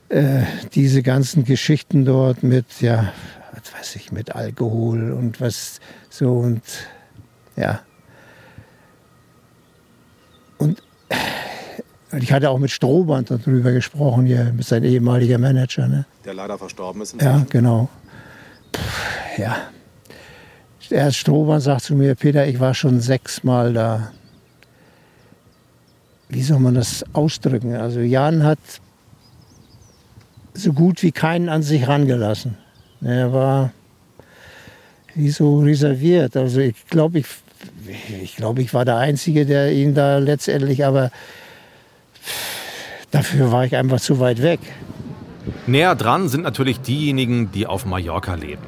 äh, 0.09 0.43
diese 0.75 1.05
ganzen 1.05 1.45
Geschichten 1.45 2.05
dort 2.05 2.43
mit, 2.43 2.81
ja, 2.81 3.13
was 3.53 3.75
weiß 3.75 3.97
ich, 3.97 4.13
mit 4.13 4.35
Alkohol 4.35 5.13
und 5.13 5.41
was 5.41 5.81
so 6.09 6.39
und 6.39 6.63
ja. 7.57 7.81
Und 10.59 10.83
ich 12.19 12.33
hatte 12.33 12.51
auch 12.51 12.59
mit 12.59 12.71
Strohband 12.71 13.31
darüber 13.31 13.73
gesprochen, 13.73 14.27
hier 14.27 14.53
mit 14.53 14.67
seinem 14.67 14.85
ehemaligen 14.85 15.41
Manager. 15.41 15.87
Ne? 15.87 16.05
Der 16.25 16.35
leider 16.35 16.59
verstorben 16.59 17.03
ist. 17.03 17.21
Ja, 17.21 17.45
genau. 17.49 17.89
Puh, 18.73 18.81
ja. 19.41 19.57
Erst 20.91 21.19
Strohband 21.19 21.63
sagt 21.63 21.83
zu 21.83 21.95
mir, 21.95 22.17
Peter, 22.17 22.47
ich 22.49 22.59
war 22.59 22.75
schon 22.75 23.01
sechsmal 23.01 23.73
da. 23.73 24.11
Wie 26.29 26.43
soll 26.43 26.59
man 26.59 26.75
das 26.75 27.05
ausdrücken? 27.13 27.77
Also 27.77 28.01
Jan 28.01 28.43
hat 28.43 28.59
so 30.55 30.73
gut 30.73 31.03
wie 31.03 31.13
keinen 31.13 31.49
an 31.49 31.63
sich 31.63 31.87
rangelassen. 31.87 32.57
Er 33.03 33.33
war 33.33 33.73
wie 35.15 35.31
so 35.31 35.61
reserviert. 35.61 36.37
Also 36.37 36.61
ich 36.61 36.87
glaube, 36.89 37.21
ich, 37.21 37.27
ich, 38.23 38.37
glaub, 38.37 38.59
ich 38.59 38.73
war 38.75 38.85
der 38.85 38.97
Einzige, 38.97 39.47
der 39.47 39.73
ihn 39.73 39.95
da 39.95 40.19
letztendlich, 40.19 40.85
aber 40.85 41.11
dafür 43.11 43.51
war 43.53 43.65
ich 43.65 43.77
einfach 43.77 44.01
zu 44.01 44.21
weit 44.21 44.43
weg. 44.43 44.61
Näher 45.67 45.95
dran 45.95 46.29
sind 46.29 46.43
natürlich 46.43 46.81
diejenigen, 46.81 47.51
die 47.53 47.67
auf 47.67 47.87
Mallorca 47.87 48.35
leben. 48.35 48.63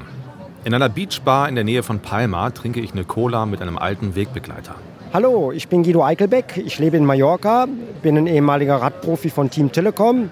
In 0.64 0.74
einer 0.74 0.88
Beachbar 0.88 1.48
in 1.48 1.54
der 1.54 1.64
Nähe 1.64 1.82
von 1.82 2.00
Palma 2.00 2.50
trinke 2.50 2.80
ich 2.80 2.92
eine 2.92 3.04
Cola 3.04 3.46
mit 3.46 3.60
einem 3.60 3.78
alten 3.78 4.14
Wegbegleiter. 4.14 4.76
Hallo, 5.14 5.52
ich 5.52 5.68
bin 5.68 5.82
Guido 5.82 6.02
Eichelbeck. 6.02 6.56
Ich 6.64 6.78
lebe 6.78 6.96
in 6.96 7.04
Mallorca, 7.04 7.68
bin 8.00 8.16
ein 8.16 8.26
ehemaliger 8.26 8.76
Radprofi 8.76 9.28
von 9.28 9.50
Team 9.50 9.70
Telekom. 9.70 10.30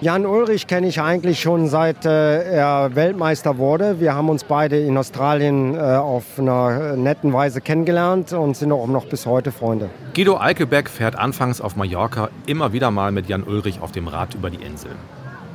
Jan 0.00 0.24
Ulrich 0.24 0.66
kenne 0.66 0.86
ich 0.86 1.02
eigentlich 1.02 1.38
schon 1.38 1.68
seit 1.68 2.06
äh, 2.06 2.42
er 2.44 2.94
Weltmeister 2.94 3.58
wurde. 3.58 4.00
Wir 4.00 4.14
haben 4.14 4.30
uns 4.30 4.44
beide 4.44 4.80
in 4.80 4.96
Australien 4.96 5.74
äh, 5.74 5.80
auf 5.80 6.24
einer 6.38 6.96
netten 6.96 7.34
Weise 7.34 7.60
kennengelernt 7.60 8.32
und 8.32 8.56
sind 8.56 8.72
auch 8.72 8.86
noch 8.86 9.04
bis 9.04 9.26
heute 9.26 9.52
Freunde. 9.52 9.90
Guido 10.14 10.40
Eichelbeck 10.40 10.88
fährt 10.88 11.14
anfangs 11.14 11.60
auf 11.60 11.76
Mallorca 11.76 12.30
immer 12.46 12.72
wieder 12.72 12.90
mal 12.90 13.12
mit 13.12 13.28
Jan 13.28 13.42
Ulrich 13.42 13.82
auf 13.82 13.92
dem 13.92 14.08
Rad 14.08 14.34
über 14.34 14.48
die 14.48 14.64
Insel. 14.64 14.92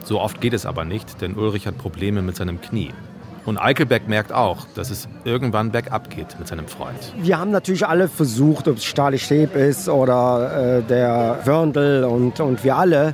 So 0.03 0.21
oft 0.21 0.39
geht 0.39 0.53
es 0.53 0.67
aber 0.67 0.85
nicht, 0.85 1.19
denn 1.19 1.33
Ulrich 1.33 1.65
hat 1.65 1.79
Probleme 1.79 2.21
mit 2.21 2.35
seinem 2.35 2.61
Knie. 2.61 2.91
Und 3.47 3.57
Eichelbeck 3.57 4.09
merkt 4.09 4.33
auch, 4.33 4.67
dass 4.75 4.89
es 4.89 5.07
irgendwann 5.23 5.71
bergab 5.71 6.09
geht 6.09 6.37
mit 6.37 6.49
seinem 6.49 6.67
Freund. 6.67 6.97
Wir 7.17 7.39
haben 7.39 7.49
natürlich 7.49 7.87
alle 7.87 8.09
versucht, 8.09 8.67
ob 8.67 8.75
es 8.75 8.83
Stali 8.83 9.17
Steb 9.17 9.55
ist 9.55 9.87
oder 9.87 10.79
äh, 10.79 10.83
der 10.83 11.39
Wörndl 11.45 12.03
und, 12.03 12.41
und 12.41 12.65
wir 12.65 12.75
alle. 12.75 13.13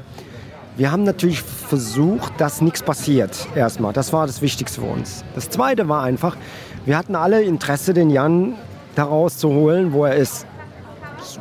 Wir 0.75 0.91
haben 0.91 1.03
natürlich 1.03 1.43
versucht, 1.43 2.33
dass 2.39 2.61
nichts 2.61 2.81
passiert 2.81 3.47
erstmal. 3.53 3.93
Das 3.93 4.11
war 4.11 4.25
das 4.25 4.41
Wichtigste 4.41 4.81
für 4.81 4.87
uns. 4.87 5.23
Das 5.35 5.51
Zweite 5.51 5.87
war 5.87 6.01
einfach, 6.01 6.35
wir 6.83 6.97
hatten 6.97 7.15
alle 7.15 7.43
Interesse, 7.43 7.93
den 7.93 8.09
Jan 8.09 8.55
daraus 8.95 9.37
zu 9.37 9.49
holen, 9.49 9.93
wo 9.93 10.05
er 10.05 10.15
ist. 10.15 10.47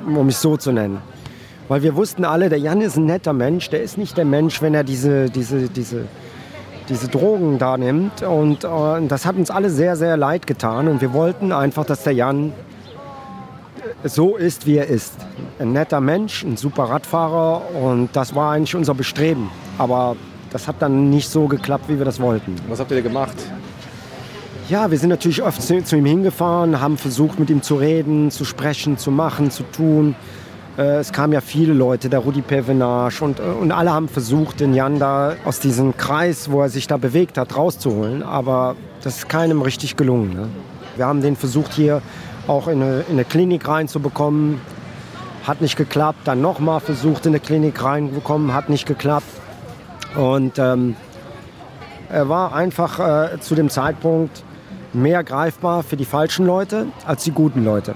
Um 0.06 0.28
es 0.28 0.42
so 0.42 0.58
zu 0.58 0.70
nennen. 0.70 0.98
Weil 1.68 1.82
wir 1.82 1.96
wussten 1.96 2.26
alle, 2.26 2.50
der 2.50 2.58
Jan 2.58 2.82
ist 2.82 2.98
ein 2.98 3.06
netter 3.06 3.32
Mensch. 3.32 3.70
Der 3.70 3.82
ist 3.82 3.96
nicht 3.96 4.18
der 4.18 4.26
Mensch, 4.26 4.60
wenn 4.60 4.74
er 4.74 4.84
diese, 4.84 5.30
diese, 5.30 5.70
diese 5.70 6.04
diese 6.92 7.08
Drogen 7.08 7.58
da 7.58 7.76
nimmt. 7.76 8.22
Und 8.22 8.64
äh, 8.64 9.06
das 9.08 9.26
hat 9.26 9.36
uns 9.36 9.50
alle 9.50 9.70
sehr, 9.70 9.96
sehr 9.96 10.16
leid 10.16 10.46
getan. 10.46 10.88
Und 10.88 11.00
wir 11.00 11.12
wollten 11.12 11.50
einfach, 11.52 11.84
dass 11.84 12.04
der 12.04 12.12
Jan 12.12 12.52
so 14.04 14.36
ist, 14.36 14.66
wie 14.66 14.76
er 14.76 14.86
ist. 14.86 15.14
Ein 15.58 15.72
netter 15.72 16.00
Mensch, 16.00 16.44
ein 16.44 16.56
super 16.56 16.84
Radfahrer. 16.84 17.62
Und 17.82 18.10
das 18.12 18.34
war 18.34 18.52
eigentlich 18.52 18.76
unser 18.76 18.94
Bestreben. 18.94 19.50
Aber 19.78 20.16
das 20.50 20.68
hat 20.68 20.76
dann 20.80 21.10
nicht 21.10 21.30
so 21.30 21.46
geklappt, 21.46 21.88
wie 21.88 21.98
wir 21.98 22.04
das 22.04 22.20
wollten. 22.20 22.56
Was 22.68 22.78
habt 22.78 22.90
ihr 22.90 23.02
gemacht? 23.02 23.36
Ja, 24.68 24.90
wir 24.90 24.98
sind 24.98 25.08
natürlich 25.08 25.42
oft 25.42 25.60
zu, 25.60 25.82
zu 25.82 25.96
ihm 25.96 26.06
hingefahren, 26.06 26.80
haben 26.80 26.96
versucht, 26.96 27.38
mit 27.38 27.50
ihm 27.50 27.62
zu 27.62 27.76
reden, 27.76 28.30
zu 28.30 28.44
sprechen, 28.44 28.96
zu 28.96 29.10
machen, 29.10 29.50
zu 29.50 29.64
tun. 29.64 30.14
Äh, 30.78 30.96
es 30.96 31.12
kamen 31.12 31.32
ja 31.32 31.40
viele 31.40 31.72
Leute, 31.72 32.08
der 32.08 32.20
Rudi 32.20 32.42
Pevenage 32.42 33.24
und, 33.24 33.40
äh, 33.40 33.42
und 33.42 33.72
alle 33.72 33.92
haben 33.92 34.08
versucht, 34.08 34.60
den 34.60 34.74
Jan 34.74 34.98
da 34.98 35.34
aus 35.44 35.60
diesem 35.60 35.96
Kreis, 35.96 36.50
wo 36.50 36.62
er 36.62 36.68
sich 36.68 36.86
da 36.86 36.96
bewegt 36.96 37.38
hat, 37.38 37.56
rauszuholen. 37.56 38.22
Aber 38.22 38.76
das 39.02 39.18
ist 39.18 39.28
keinem 39.28 39.62
richtig 39.62 39.96
gelungen. 39.96 40.32
Ne? 40.32 40.48
Wir 40.96 41.06
haben 41.06 41.20
den 41.20 41.36
versucht, 41.36 41.72
hier 41.74 42.02
auch 42.46 42.68
in 42.68 42.82
eine, 42.82 43.00
in 43.02 43.12
eine 43.12 43.24
Klinik 43.24 43.68
reinzubekommen. 43.68 44.60
Hat 45.44 45.60
nicht 45.60 45.76
geklappt. 45.76 46.20
Dann 46.24 46.40
nochmal 46.40 46.80
versucht, 46.80 47.26
in 47.26 47.32
eine 47.32 47.40
Klinik 47.40 47.82
reinzubekommen. 47.82 48.54
Hat 48.54 48.68
nicht 48.68 48.86
geklappt. 48.86 49.26
Und 50.16 50.58
ähm, 50.58 50.96
er 52.10 52.28
war 52.28 52.54
einfach 52.54 53.32
äh, 53.32 53.40
zu 53.40 53.54
dem 53.54 53.70
Zeitpunkt 53.70 54.44
mehr 54.92 55.24
greifbar 55.24 55.82
für 55.82 55.96
die 55.96 56.04
falschen 56.04 56.46
Leute 56.46 56.86
als 57.06 57.24
die 57.24 57.30
guten 57.32 57.64
Leute. 57.64 57.94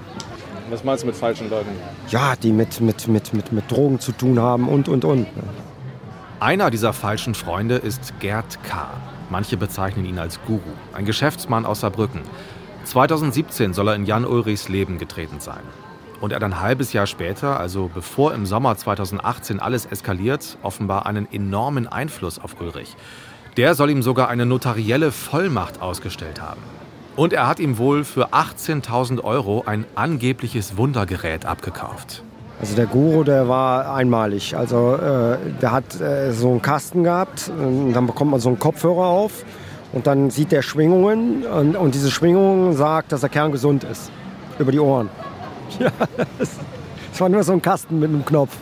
Was 0.69 0.83
meinst 0.83 1.03
du 1.03 1.07
mit 1.07 1.15
falschen 1.15 1.49
Leuten? 1.49 1.69
Ja, 2.09 2.35
die 2.35 2.51
mit, 2.51 2.81
mit, 2.81 3.07
mit, 3.07 3.33
mit, 3.33 3.51
mit 3.53 3.71
Drogen 3.71 3.99
zu 3.99 4.11
tun 4.11 4.39
haben 4.39 4.67
und, 4.67 4.89
und, 4.89 5.05
und. 5.05 5.27
Einer 6.39 6.69
dieser 6.69 6.93
falschen 6.93 7.35
Freunde 7.35 7.75
ist 7.75 8.19
Gerd 8.19 8.63
K. 8.63 8.89
Manche 9.29 9.57
bezeichnen 9.57 10.05
ihn 10.05 10.19
als 10.19 10.39
Guru, 10.45 10.61
ein 10.93 11.05
Geschäftsmann 11.05 11.65
aus 11.65 11.81
Saarbrücken. 11.81 12.21
2017 12.83 13.73
soll 13.73 13.89
er 13.89 13.95
in 13.95 14.05
Jan 14.05 14.25
Ulrichs 14.25 14.69
Leben 14.69 14.97
getreten 14.97 15.39
sein. 15.39 15.63
Und 16.21 16.31
er 16.31 16.37
hat 16.37 16.43
ein 16.43 16.59
halbes 16.59 16.93
Jahr 16.93 17.07
später, 17.07 17.59
also 17.59 17.89
bevor 17.93 18.33
im 18.33 18.45
Sommer 18.45 18.75
2018 18.75 19.59
alles 19.59 19.85
eskaliert, 19.85 20.57
offenbar 20.63 21.05
einen 21.05 21.31
enormen 21.31 21.87
Einfluss 21.87 22.39
auf 22.39 22.59
Ulrich. 22.59 22.95
Der 23.55 23.75
soll 23.75 23.89
ihm 23.89 24.01
sogar 24.01 24.29
eine 24.29 24.45
notarielle 24.45 25.11
Vollmacht 25.11 25.81
ausgestellt 25.81 26.41
haben. 26.41 26.61
Und 27.17 27.33
er 27.33 27.47
hat 27.47 27.59
ihm 27.59 27.79
wohl 27.79 28.03
für 28.03 28.31
18.000 28.31 29.23
Euro 29.23 29.63
ein 29.65 29.85
angebliches 29.95 30.77
Wundergerät 30.77 31.45
abgekauft. 31.45 32.23
Also 32.61 32.75
der 32.75 32.85
Guru, 32.85 33.23
der 33.23 33.49
war 33.49 33.93
einmalig. 33.93 34.55
Also 34.55 34.95
äh, 34.95 35.37
der 35.59 35.71
hat 35.71 35.99
äh, 35.99 36.31
so 36.31 36.51
einen 36.51 36.61
Kasten 36.61 37.03
gehabt, 37.03 37.49
und 37.49 37.93
dann 37.93 38.05
bekommt 38.05 38.31
man 38.31 38.39
so 38.39 38.49
einen 38.49 38.59
Kopfhörer 38.59 39.05
auf 39.05 39.43
und 39.93 40.05
dann 40.05 40.29
sieht 40.29 40.51
der 40.51 40.61
Schwingungen 40.61 41.43
und, 41.43 41.75
und 41.75 41.95
diese 41.95 42.11
Schwingungen 42.11 42.77
sagt, 42.77 43.11
dass 43.11 43.21
der 43.21 43.29
Kern 43.29 43.51
gesund 43.51 43.83
ist. 43.83 44.11
Über 44.59 44.71
die 44.71 44.79
Ohren. 44.79 45.09
Ja, 45.79 45.91
es 46.39 47.19
war 47.19 47.27
nur 47.27 47.43
so 47.43 47.51
ein 47.51 47.61
Kasten 47.61 47.99
mit 47.99 48.09
einem 48.09 48.23
Knopf. 48.23 48.55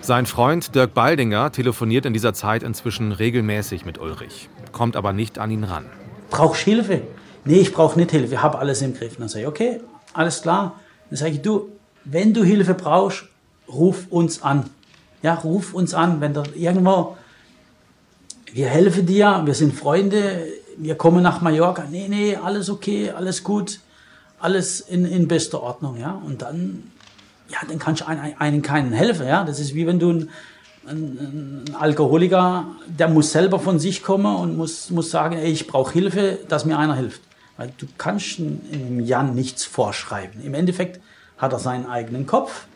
Sein 0.00 0.26
Freund 0.26 0.74
Dirk 0.74 0.92
Baldinger 0.92 1.52
telefoniert 1.52 2.06
in 2.06 2.12
dieser 2.12 2.34
Zeit 2.34 2.62
inzwischen 2.62 3.12
regelmäßig 3.12 3.84
mit 3.84 3.98
Ulrich, 3.98 4.48
kommt 4.72 4.96
aber 4.96 5.12
nicht 5.12 5.38
an 5.38 5.50
ihn 5.50 5.62
ran. 5.62 5.86
Brauchst 6.30 6.62
Hilfe? 6.62 7.02
Nee, 7.44 7.60
ich 7.60 7.72
brauche 7.72 7.98
nicht 7.98 8.10
Hilfe, 8.10 8.34
ich 8.34 8.42
habe 8.42 8.58
alles 8.58 8.80
im 8.80 8.94
Griff. 8.94 9.16
dann 9.16 9.28
sage 9.28 9.42
ich, 9.42 9.48
okay, 9.48 9.80
alles 10.12 10.42
klar. 10.42 10.80
Dann 11.10 11.18
sage 11.18 11.32
ich, 11.32 11.42
du, 11.42 11.70
wenn 12.04 12.32
du 12.32 12.42
Hilfe 12.42 12.74
brauchst, 12.74 13.24
ruf 13.68 14.06
uns 14.10 14.42
an. 14.42 14.70
Ja, 15.22 15.34
ruf 15.34 15.74
uns 15.74 15.94
an, 15.94 16.20
wenn 16.20 16.34
du 16.34 16.42
irgendwo, 16.54 17.16
wir 18.52 18.68
helfen 18.68 19.06
dir, 19.06 19.42
wir 19.44 19.54
sind 19.54 19.74
Freunde, 19.74 20.46
wir 20.76 20.94
kommen 20.96 21.22
nach 21.22 21.40
Mallorca. 21.40 21.84
Nee, 21.90 22.08
nee, 22.08 22.36
alles 22.36 22.70
okay, 22.70 23.10
alles 23.10 23.42
gut, 23.42 23.80
alles 24.38 24.80
in, 24.80 25.04
in 25.04 25.28
bester 25.28 25.62
Ordnung, 25.62 25.98
ja. 25.98 26.20
Und 26.24 26.42
dann, 26.42 26.90
ja, 27.48 27.58
dann 27.68 27.78
kannst 27.78 28.02
du 28.02 28.06
einen, 28.06 28.34
einen 28.38 28.62
keinen 28.62 28.92
helfen, 28.92 29.26
ja. 29.26 29.44
Das 29.44 29.60
ist 29.60 29.74
wie 29.74 29.86
wenn 29.86 29.98
du 29.98 30.10
ein, 30.12 30.30
ein, 30.86 31.64
ein 31.68 31.74
Alkoholiker, 31.74 32.66
der 32.86 33.08
muss 33.08 33.32
selber 33.32 33.58
von 33.58 33.78
sich 33.78 34.02
kommen 34.02 34.36
und 34.36 34.56
muss, 34.56 34.90
muss 34.90 35.10
sagen, 35.10 35.36
ey, 35.36 35.50
ich 35.50 35.66
brauche 35.66 35.92
Hilfe, 35.92 36.38
dass 36.48 36.64
mir 36.64 36.78
einer 36.78 36.96
hilft. 36.96 37.22
Weil 37.56 37.72
du 37.78 37.86
kannst 37.98 38.38
dem 38.38 39.00
Jan 39.00 39.34
nichts 39.34 39.64
vorschreiben. 39.64 40.42
Im 40.42 40.54
Endeffekt 40.54 41.00
hat 41.38 41.52
er 41.52 41.58
seinen 41.58 41.86
eigenen 41.86 42.26
Kopf. 42.26 42.66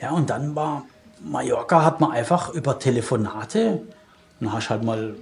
Ja, 0.00 0.10
und 0.10 0.30
dann 0.30 0.54
war 0.54 0.84
Mallorca, 1.24 1.84
hat 1.84 2.00
man 2.00 2.12
einfach 2.12 2.50
über 2.50 2.78
Telefonate, 2.78 3.80
dann 4.40 4.52
hast 4.52 4.66
du 4.66 4.70
halt 4.70 4.84
mal 4.84 5.16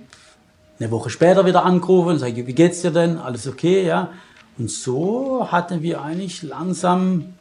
eine 0.79 0.91
Woche 0.91 1.09
später 1.09 1.47
wieder 1.47 1.65
angerufen 1.65 2.11
und 2.11 2.19
sagt, 2.19 2.37
wie 2.37 2.53
geht's 2.53 2.83
dir 2.83 2.91
denn? 2.91 3.19
Alles 3.19 3.47
okay, 3.47 3.87
ja. 3.87 4.11
Und 4.59 4.71
so 4.71 5.49
hatten 5.51 5.83
wir 5.83 6.03
eigentlich 6.03 6.43
langsam, 6.43 7.35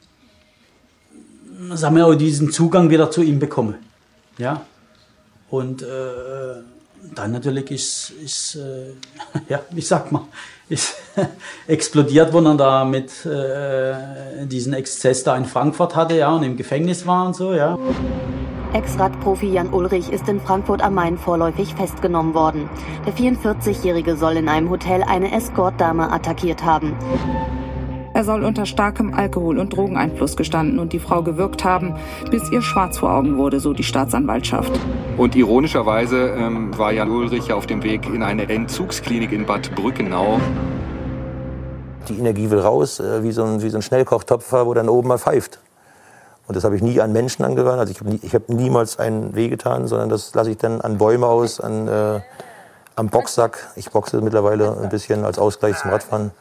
sagen 1.74 1.96
wir, 1.96 2.16
diesen 2.16 2.52
Zugang 2.52 2.90
wieder 2.90 3.12
zu 3.12 3.22
ihm 3.22 3.40
bekommen. 3.40 3.76
Ja. 4.38 4.62
Und 5.50 5.82
äh, 5.82 6.62
dann 7.14 7.32
natürlich 7.32 7.72
ist, 7.72 8.14
ist 8.24 8.56
äh, 8.56 8.94
ja, 9.50 9.60
wie 9.72 9.82
sagt 9.82 10.12
man, 10.12 10.24
ist 10.70 10.96
explodiert, 11.68 12.34
wo 12.34 12.40
er 12.40 12.56
da 12.56 12.86
mit 12.86 13.26
äh, 13.26 14.46
diesen 14.46 14.74
Exzess 14.74 15.24
da 15.24 15.36
in 15.38 15.46
Frankfurt 15.46 15.96
hatte, 15.96 16.16
ja, 16.16 16.34
und 16.34 16.44
im 16.44 16.58
Gefängnis 16.58 17.06
war 17.06 17.28
und 17.28 17.36
so, 17.36 17.54
ja. 17.54 17.78
Ex-Radprofi 18.74 19.48
Jan 19.48 19.72
Ulrich 19.72 20.12
ist 20.12 20.28
in 20.28 20.42
Frankfurt 20.42 20.82
am 20.82 20.96
Main 20.96 21.18
vorläufig 21.18 21.74
festgenommen 21.76 22.34
worden. 22.34 22.70
Der 23.06 23.14
44-Jährige 23.14 24.18
soll 24.18 24.36
in 24.36 24.50
einem 24.50 24.70
Hotel 24.70 25.02
eine 25.04 25.32
Escortdame 25.34 26.12
attackiert 26.12 26.66
haben. 26.66 26.94
Er 28.16 28.24
soll 28.24 28.46
unter 28.46 28.66
starkem 28.66 29.14
Alkohol- 29.14 29.60
und 29.60 29.76
Drogeneinfluss 29.76 30.38
gestanden 30.38 30.80
und 30.80 30.94
die 30.94 31.00
Frau 31.00 31.22
gewirkt 31.22 31.66
haben, 31.66 31.98
bis 32.32 32.50
ihr 32.50 32.62
schwarz 32.62 33.00
vor 33.00 33.14
Augen 33.14 33.36
wurde, 33.36 33.60
so 33.60 33.74
die 33.74 33.84
Staatsanwaltschaft. 33.84 34.72
Und 35.18 35.36
ironischerweise 35.36 36.30
ähm, 36.30 36.78
war 36.78 36.94
Jan 36.94 37.12
Ulrich 37.12 37.52
auf 37.52 37.68
dem 37.68 37.84
Weg 37.84 38.06
in 38.06 38.24
eine 38.24 38.48
Entzugsklinik 38.48 39.34
in 39.34 39.46
Bad 39.46 39.76
Brückenau. 39.76 40.40
Die 42.08 42.18
Energie 42.18 42.50
will 42.50 42.60
raus, 42.60 43.02
äh, 43.02 43.22
wie, 43.22 43.34
so 43.34 43.44
ein, 43.44 43.62
wie 43.62 43.70
so 43.70 43.80
ein 43.80 43.82
Schnellkochtopfer, 43.82 44.66
wo 44.66 44.74
dann 44.74 44.88
oben 44.88 45.10
mal 45.10 45.20
pfeift. 45.20 45.60
Und 46.48 46.56
das 46.56 46.64
habe 46.64 46.78
ich 46.78 46.82
nie 46.82 47.02
an 47.02 47.12
Menschen 47.12 47.44
angewandt. 47.44 47.82
Also 47.82 47.92
ich 47.92 48.00
habe 48.00 48.12
nie, 48.12 48.20
hab 48.20 48.48
niemals 48.48 48.98
einen 48.98 49.36
wehgetan, 49.36 49.88
sondern 49.88 50.08
das 50.08 50.34
lasse 50.34 50.52
ich 50.52 50.58
dann 50.58 50.80
an 50.80 50.98
Bäume 50.98 51.28
aus, 51.28 51.60
an, 51.60 51.90
äh, 51.90 52.22
am 52.96 53.10
Boxsack. 53.10 53.74
Ich 53.76 53.90
boxe 53.90 54.22
mittlerweile 54.22 54.78
ein 54.82 54.88
bisschen 54.88 55.26
als 55.26 55.38
Ausgleich 55.38 55.76
zum 55.76 55.92
Radfahren. 55.92 56.32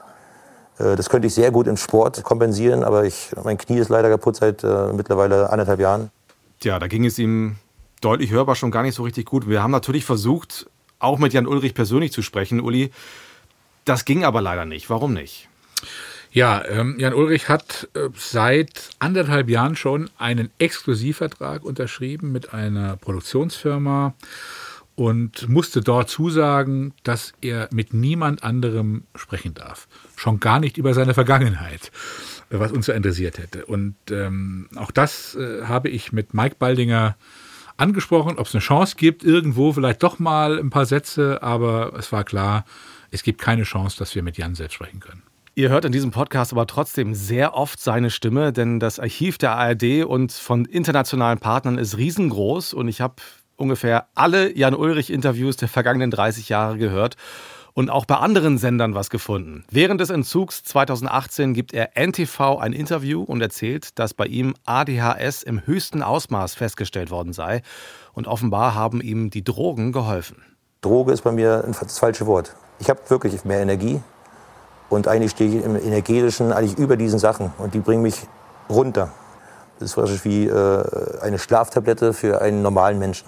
Äh, 0.78 0.96
das 0.96 1.08
könnte 1.08 1.26
ich 1.26 1.34
sehr 1.34 1.50
gut 1.50 1.66
im 1.66 1.76
Sport 1.76 2.22
kompensieren, 2.22 2.84
aber 2.84 3.04
ich, 3.04 3.30
mein 3.42 3.58
Knie 3.58 3.78
ist 3.78 3.88
leider 3.88 4.08
kaputt 4.08 4.36
seit 4.36 4.64
äh, 4.64 4.92
mittlerweile 4.92 5.50
anderthalb 5.50 5.80
Jahren. 5.80 6.10
Tja, 6.60 6.78
da 6.78 6.86
ging 6.86 7.04
es 7.04 7.18
ihm 7.18 7.56
deutlich 8.00 8.30
hörbar 8.30 8.54
schon 8.54 8.70
gar 8.70 8.82
nicht 8.82 8.94
so 8.94 9.02
richtig 9.02 9.26
gut. 9.26 9.48
Wir 9.48 9.62
haben 9.62 9.70
natürlich 9.70 10.04
versucht, 10.04 10.66
auch 10.98 11.18
mit 11.18 11.32
Jan 11.32 11.46
Ulrich 11.46 11.74
persönlich 11.74 12.12
zu 12.12 12.22
sprechen, 12.22 12.60
Uli. 12.60 12.90
Das 13.84 14.04
ging 14.04 14.24
aber 14.24 14.40
leider 14.40 14.64
nicht. 14.64 14.88
Warum 14.90 15.12
nicht? 15.12 15.48
Ja, 16.32 16.64
ähm, 16.64 16.96
Jan 16.98 17.14
Ulrich 17.14 17.48
hat 17.48 17.88
äh, 17.94 18.08
seit 18.16 18.90
anderthalb 18.98 19.48
Jahren 19.48 19.76
schon 19.76 20.10
einen 20.18 20.50
Exklusivvertrag 20.58 21.62
unterschrieben 21.62 22.32
mit 22.32 22.52
einer 22.52 22.96
Produktionsfirma 22.96 24.14
und 24.96 25.48
musste 25.48 25.80
dort 25.80 26.08
zusagen, 26.08 26.94
dass 27.02 27.32
er 27.40 27.68
mit 27.72 27.92
niemand 27.94 28.44
anderem 28.44 29.04
sprechen 29.14 29.54
darf. 29.54 29.88
Schon 30.16 30.40
gar 30.40 30.60
nicht 30.60 30.76
über 30.76 30.94
seine 30.94 31.14
Vergangenheit, 31.14 31.90
was 32.50 32.72
uns 32.72 32.86
so 32.86 32.92
interessiert 32.92 33.38
hätte. 33.38 33.66
Und 33.66 33.96
ähm, 34.10 34.68
auch 34.76 34.90
das 34.90 35.34
äh, 35.34 35.64
habe 35.64 35.88
ich 35.88 36.12
mit 36.12 36.34
Mike 36.34 36.56
Baldinger 36.58 37.16
angesprochen, 37.76 38.38
ob 38.38 38.46
es 38.46 38.54
eine 38.54 38.60
Chance 38.60 38.94
gibt, 38.96 39.24
irgendwo 39.24 39.72
vielleicht 39.72 40.02
doch 40.02 40.18
mal 40.18 40.58
ein 40.58 40.70
paar 40.70 40.86
Sätze, 40.86 41.42
aber 41.42 41.92
es 41.98 42.12
war 42.12 42.22
klar, 42.22 42.64
es 43.10 43.22
gibt 43.22 43.40
keine 43.40 43.64
Chance, 43.64 43.98
dass 43.98 44.14
wir 44.14 44.22
mit 44.22 44.38
Jan 44.38 44.54
selbst 44.54 44.74
sprechen 44.74 45.00
können. 45.00 45.22
Ihr 45.56 45.68
hört 45.68 45.84
in 45.84 45.92
diesem 45.92 46.10
Podcast 46.10 46.52
aber 46.52 46.66
trotzdem 46.66 47.14
sehr 47.14 47.54
oft 47.54 47.80
seine 47.80 48.10
Stimme, 48.10 48.52
denn 48.52 48.80
das 48.80 48.98
Archiv 48.98 49.38
der 49.38 49.52
ARD 49.52 50.04
und 50.04 50.32
von 50.32 50.64
internationalen 50.64 51.38
Partnern 51.38 51.78
ist 51.78 51.96
riesengroß 51.96 52.74
und 52.74 52.88
ich 52.88 53.00
habe 53.00 53.14
ungefähr 53.56 54.06
alle 54.14 54.56
Jan 54.56 54.74
Ulrich-Interviews 54.74 55.56
der 55.56 55.68
vergangenen 55.68 56.10
30 56.10 56.48
Jahre 56.48 56.78
gehört 56.78 57.16
und 57.74 57.90
auch 57.90 58.04
bei 58.04 58.16
anderen 58.16 58.56
Sendern 58.56 58.94
was 58.94 59.10
gefunden. 59.10 59.64
Während 59.70 60.00
des 60.00 60.10
Entzugs 60.10 60.62
2018 60.64 61.54
gibt 61.54 61.74
er 61.74 61.90
NTV 61.96 62.58
ein 62.58 62.72
Interview 62.72 63.22
und 63.22 63.40
erzählt, 63.40 63.98
dass 63.98 64.14
bei 64.14 64.26
ihm 64.26 64.54
ADHS 64.64 65.42
im 65.42 65.66
höchsten 65.66 66.02
Ausmaß 66.02 66.54
festgestellt 66.54 67.10
worden 67.10 67.32
sei 67.32 67.62
und 68.12 68.26
offenbar 68.28 68.74
haben 68.74 69.00
ihm 69.00 69.30
die 69.30 69.44
Drogen 69.44 69.92
geholfen. 69.92 70.36
Droge 70.80 71.12
ist 71.12 71.22
bei 71.22 71.32
mir 71.32 71.64
das 71.80 71.98
falsche 71.98 72.26
Wort. 72.26 72.54
Ich 72.78 72.88
habe 72.88 73.00
wirklich 73.08 73.44
mehr 73.44 73.60
Energie 73.60 74.00
und 74.88 75.08
eigentlich 75.08 75.32
stehe 75.32 75.58
ich 75.58 75.64
im 75.64 75.76
Energetischen 75.76 76.52
eigentlich 76.52 76.78
über 76.78 76.96
diesen 76.96 77.18
Sachen 77.18 77.52
und 77.58 77.74
die 77.74 77.80
bringen 77.80 78.02
mich 78.02 78.26
runter. 78.70 79.12
Das 79.80 79.96
ist 79.96 80.24
wie 80.24 80.46
äh, 80.46 81.20
eine 81.20 81.38
Schlaftablette 81.38 82.12
für 82.12 82.40
einen 82.40 82.62
normalen 82.62 82.98
Menschen. 82.98 83.26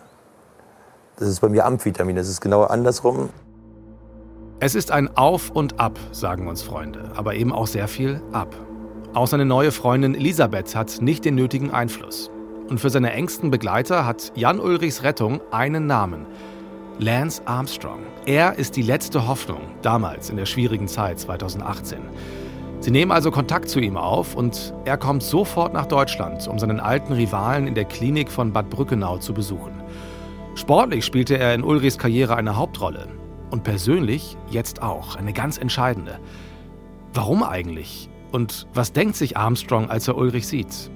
Das 1.18 1.28
ist 1.28 1.40
bei 1.40 1.48
mir 1.48 1.64
Amphetamin, 1.64 2.14
das 2.14 2.28
ist 2.28 2.42
genau 2.42 2.64
andersrum. 2.64 3.30
Es 4.60 4.74
ist 4.74 4.90
ein 4.90 5.16
Auf 5.16 5.50
und 5.50 5.80
Ab, 5.80 5.98
sagen 6.12 6.46
uns 6.46 6.62
Freunde, 6.62 7.10
aber 7.14 7.34
eben 7.34 7.52
auch 7.52 7.66
sehr 7.66 7.88
viel 7.88 8.22
ab. 8.32 8.54
Auch 9.14 9.26
seine 9.26 9.46
neue 9.46 9.72
Freundin 9.72 10.14
Elisabeth 10.14 10.76
hat 10.76 11.00
nicht 11.00 11.24
den 11.24 11.34
nötigen 11.34 11.70
Einfluss. 11.70 12.30
Und 12.68 12.80
für 12.80 12.90
seine 12.90 13.12
engsten 13.12 13.50
Begleiter 13.50 14.04
hat 14.04 14.32
Jan 14.34 14.60
Ulrichs 14.60 15.02
Rettung 15.02 15.40
einen 15.50 15.86
Namen. 15.86 16.26
Lance 16.98 17.40
Armstrong. 17.46 18.00
Er 18.26 18.58
ist 18.58 18.76
die 18.76 18.82
letzte 18.82 19.26
Hoffnung, 19.26 19.60
damals 19.80 20.28
in 20.28 20.36
der 20.36 20.46
schwierigen 20.46 20.88
Zeit 20.88 21.18
2018. 21.18 21.98
Sie 22.80 22.90
nehmen 22.90 23.10
also 23.10 23.30
Kontakt 23.30 23.70
zu 23.70 23.80
ihm 23.80 23.96
auf 23.96 24.34
und 24.34 24.74
er 24.84 24.98
kommt 24.98 25.22
sofort 25.22 25.72
nach 25.72 25.86
Deutschland, 25.86 26.46
um 26.46 26.58
seinen 26.58 26.80
alten 26.80 27.14
Rivalen 27.14 27.66
in 27.66 27.74
der 27.74 27.86
Klinik 27.86 28.30
von 28.30 28.52
Bad 28.52 28.68
Brückenau 28.68 29.16
zu 29.18 29.32
besuchen. 29.32 29.75
Sportlich 30.56 31.04
spielte 31.04 31.36
er 31.36 31.54
in 31.54 31.62
Ulrichs 31.62 31.98
Karriere 31.98 32.34
eine 32.34 32.56
Hauptrolle. 32.56 33.08
Und 33.50 33.62
persönlich 33.62 34.38
jetzt 34.50 34.80
auch, 34.80 35.14
eine 35.14 35.34
ganz 35.34 35.58
entscheidende. 35.58 36.18
Warum 37.12 37.42
eigentlich? 37.42 38.08
Und 38.32 38.66
was 38.72 38.94
denkt 38.94 39.16
sich 39.16 39.36
Armstrong, 39.36 39.90
als 39.90 40.08
er 40.08 40.16
Ulrich 40.16 40.46
sieht? 40.46 40.90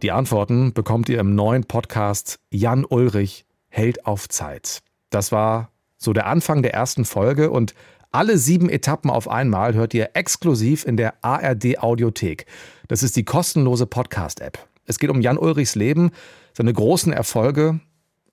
Die 0.00 0.10
Antworten 0.10 0.72
bekommt 0.72 1.10
ihr 1.10 1.20
im 1.20 1.34
neuen 1.34 1.64
Podcast 1.64 2.40
Jan 2.50 2.86
Ulrich 2.86 3.44
hält 3.68 4.06
auf 4.06 4.26
Zeit. 4.26 4.80
Das 5.10 5.32
war 5.32 5.70
so 5.98 6.14
der 6.14 6.26
Anfang 6.26 6.62
der 6.62 6.72
ersten 6.72 7.04
Folge 7.04 7.50
und 7.50 7.74
alle 8.10 8.38
sieben 8.38 8.70
Etappen 8.70 9.10
auf 9.10 9.28
einmal 9.28 9.74
hört 9.74 9.92
ihr 9.92 10.10
exklusiv 10.14 10.86
in 10.86 10.96
der 10.96 11.22
ARD 11.22 11.78
Audiothek. 11.78 12.46
Das 12.88 13.02
ist 13.02 13.16
die 13.16 13.24
kostenlose 13.24 13.86
Podcast-App. 13.86 14.71
Es 14.86 14.98
geht 14.98 15.10
um 15.10 15.20
Jan 15.20 15.38
Ulrichs 15.38 15.74
Leben, 15.74 16.10
seine 16.54 16.72
großen 16.72 17.12
Erfolge 17.12 17.80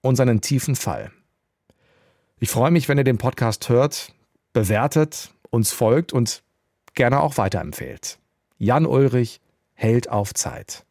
und 0.02 0.16
seinen 0.16 0.42
tiefen 0.42 0.76
Fall. 0.76 1.12
Ich 2.40 2.50
freue 2.50 2.72
mich, 2.72 2.88
wenn 2.88 2.98
ihr 2.98 3.04
den 3.04 3.18
Podcast 3.18 3.70
hört, 3.70 4.14
bewertet, 4.54 5.32
uns 5.50 5.72
folgt 5.72 6.14
und 6.14 6.44
gerne 6.94 7.20
auch 7.20 7.38
weiterempfehlt. 7.38 8.20
Jan 8.58 8.86
Ulrich 8.86 9.42
hält 9.74 10.10
auf 10.10 10.34
Zeit. 10.34 10.86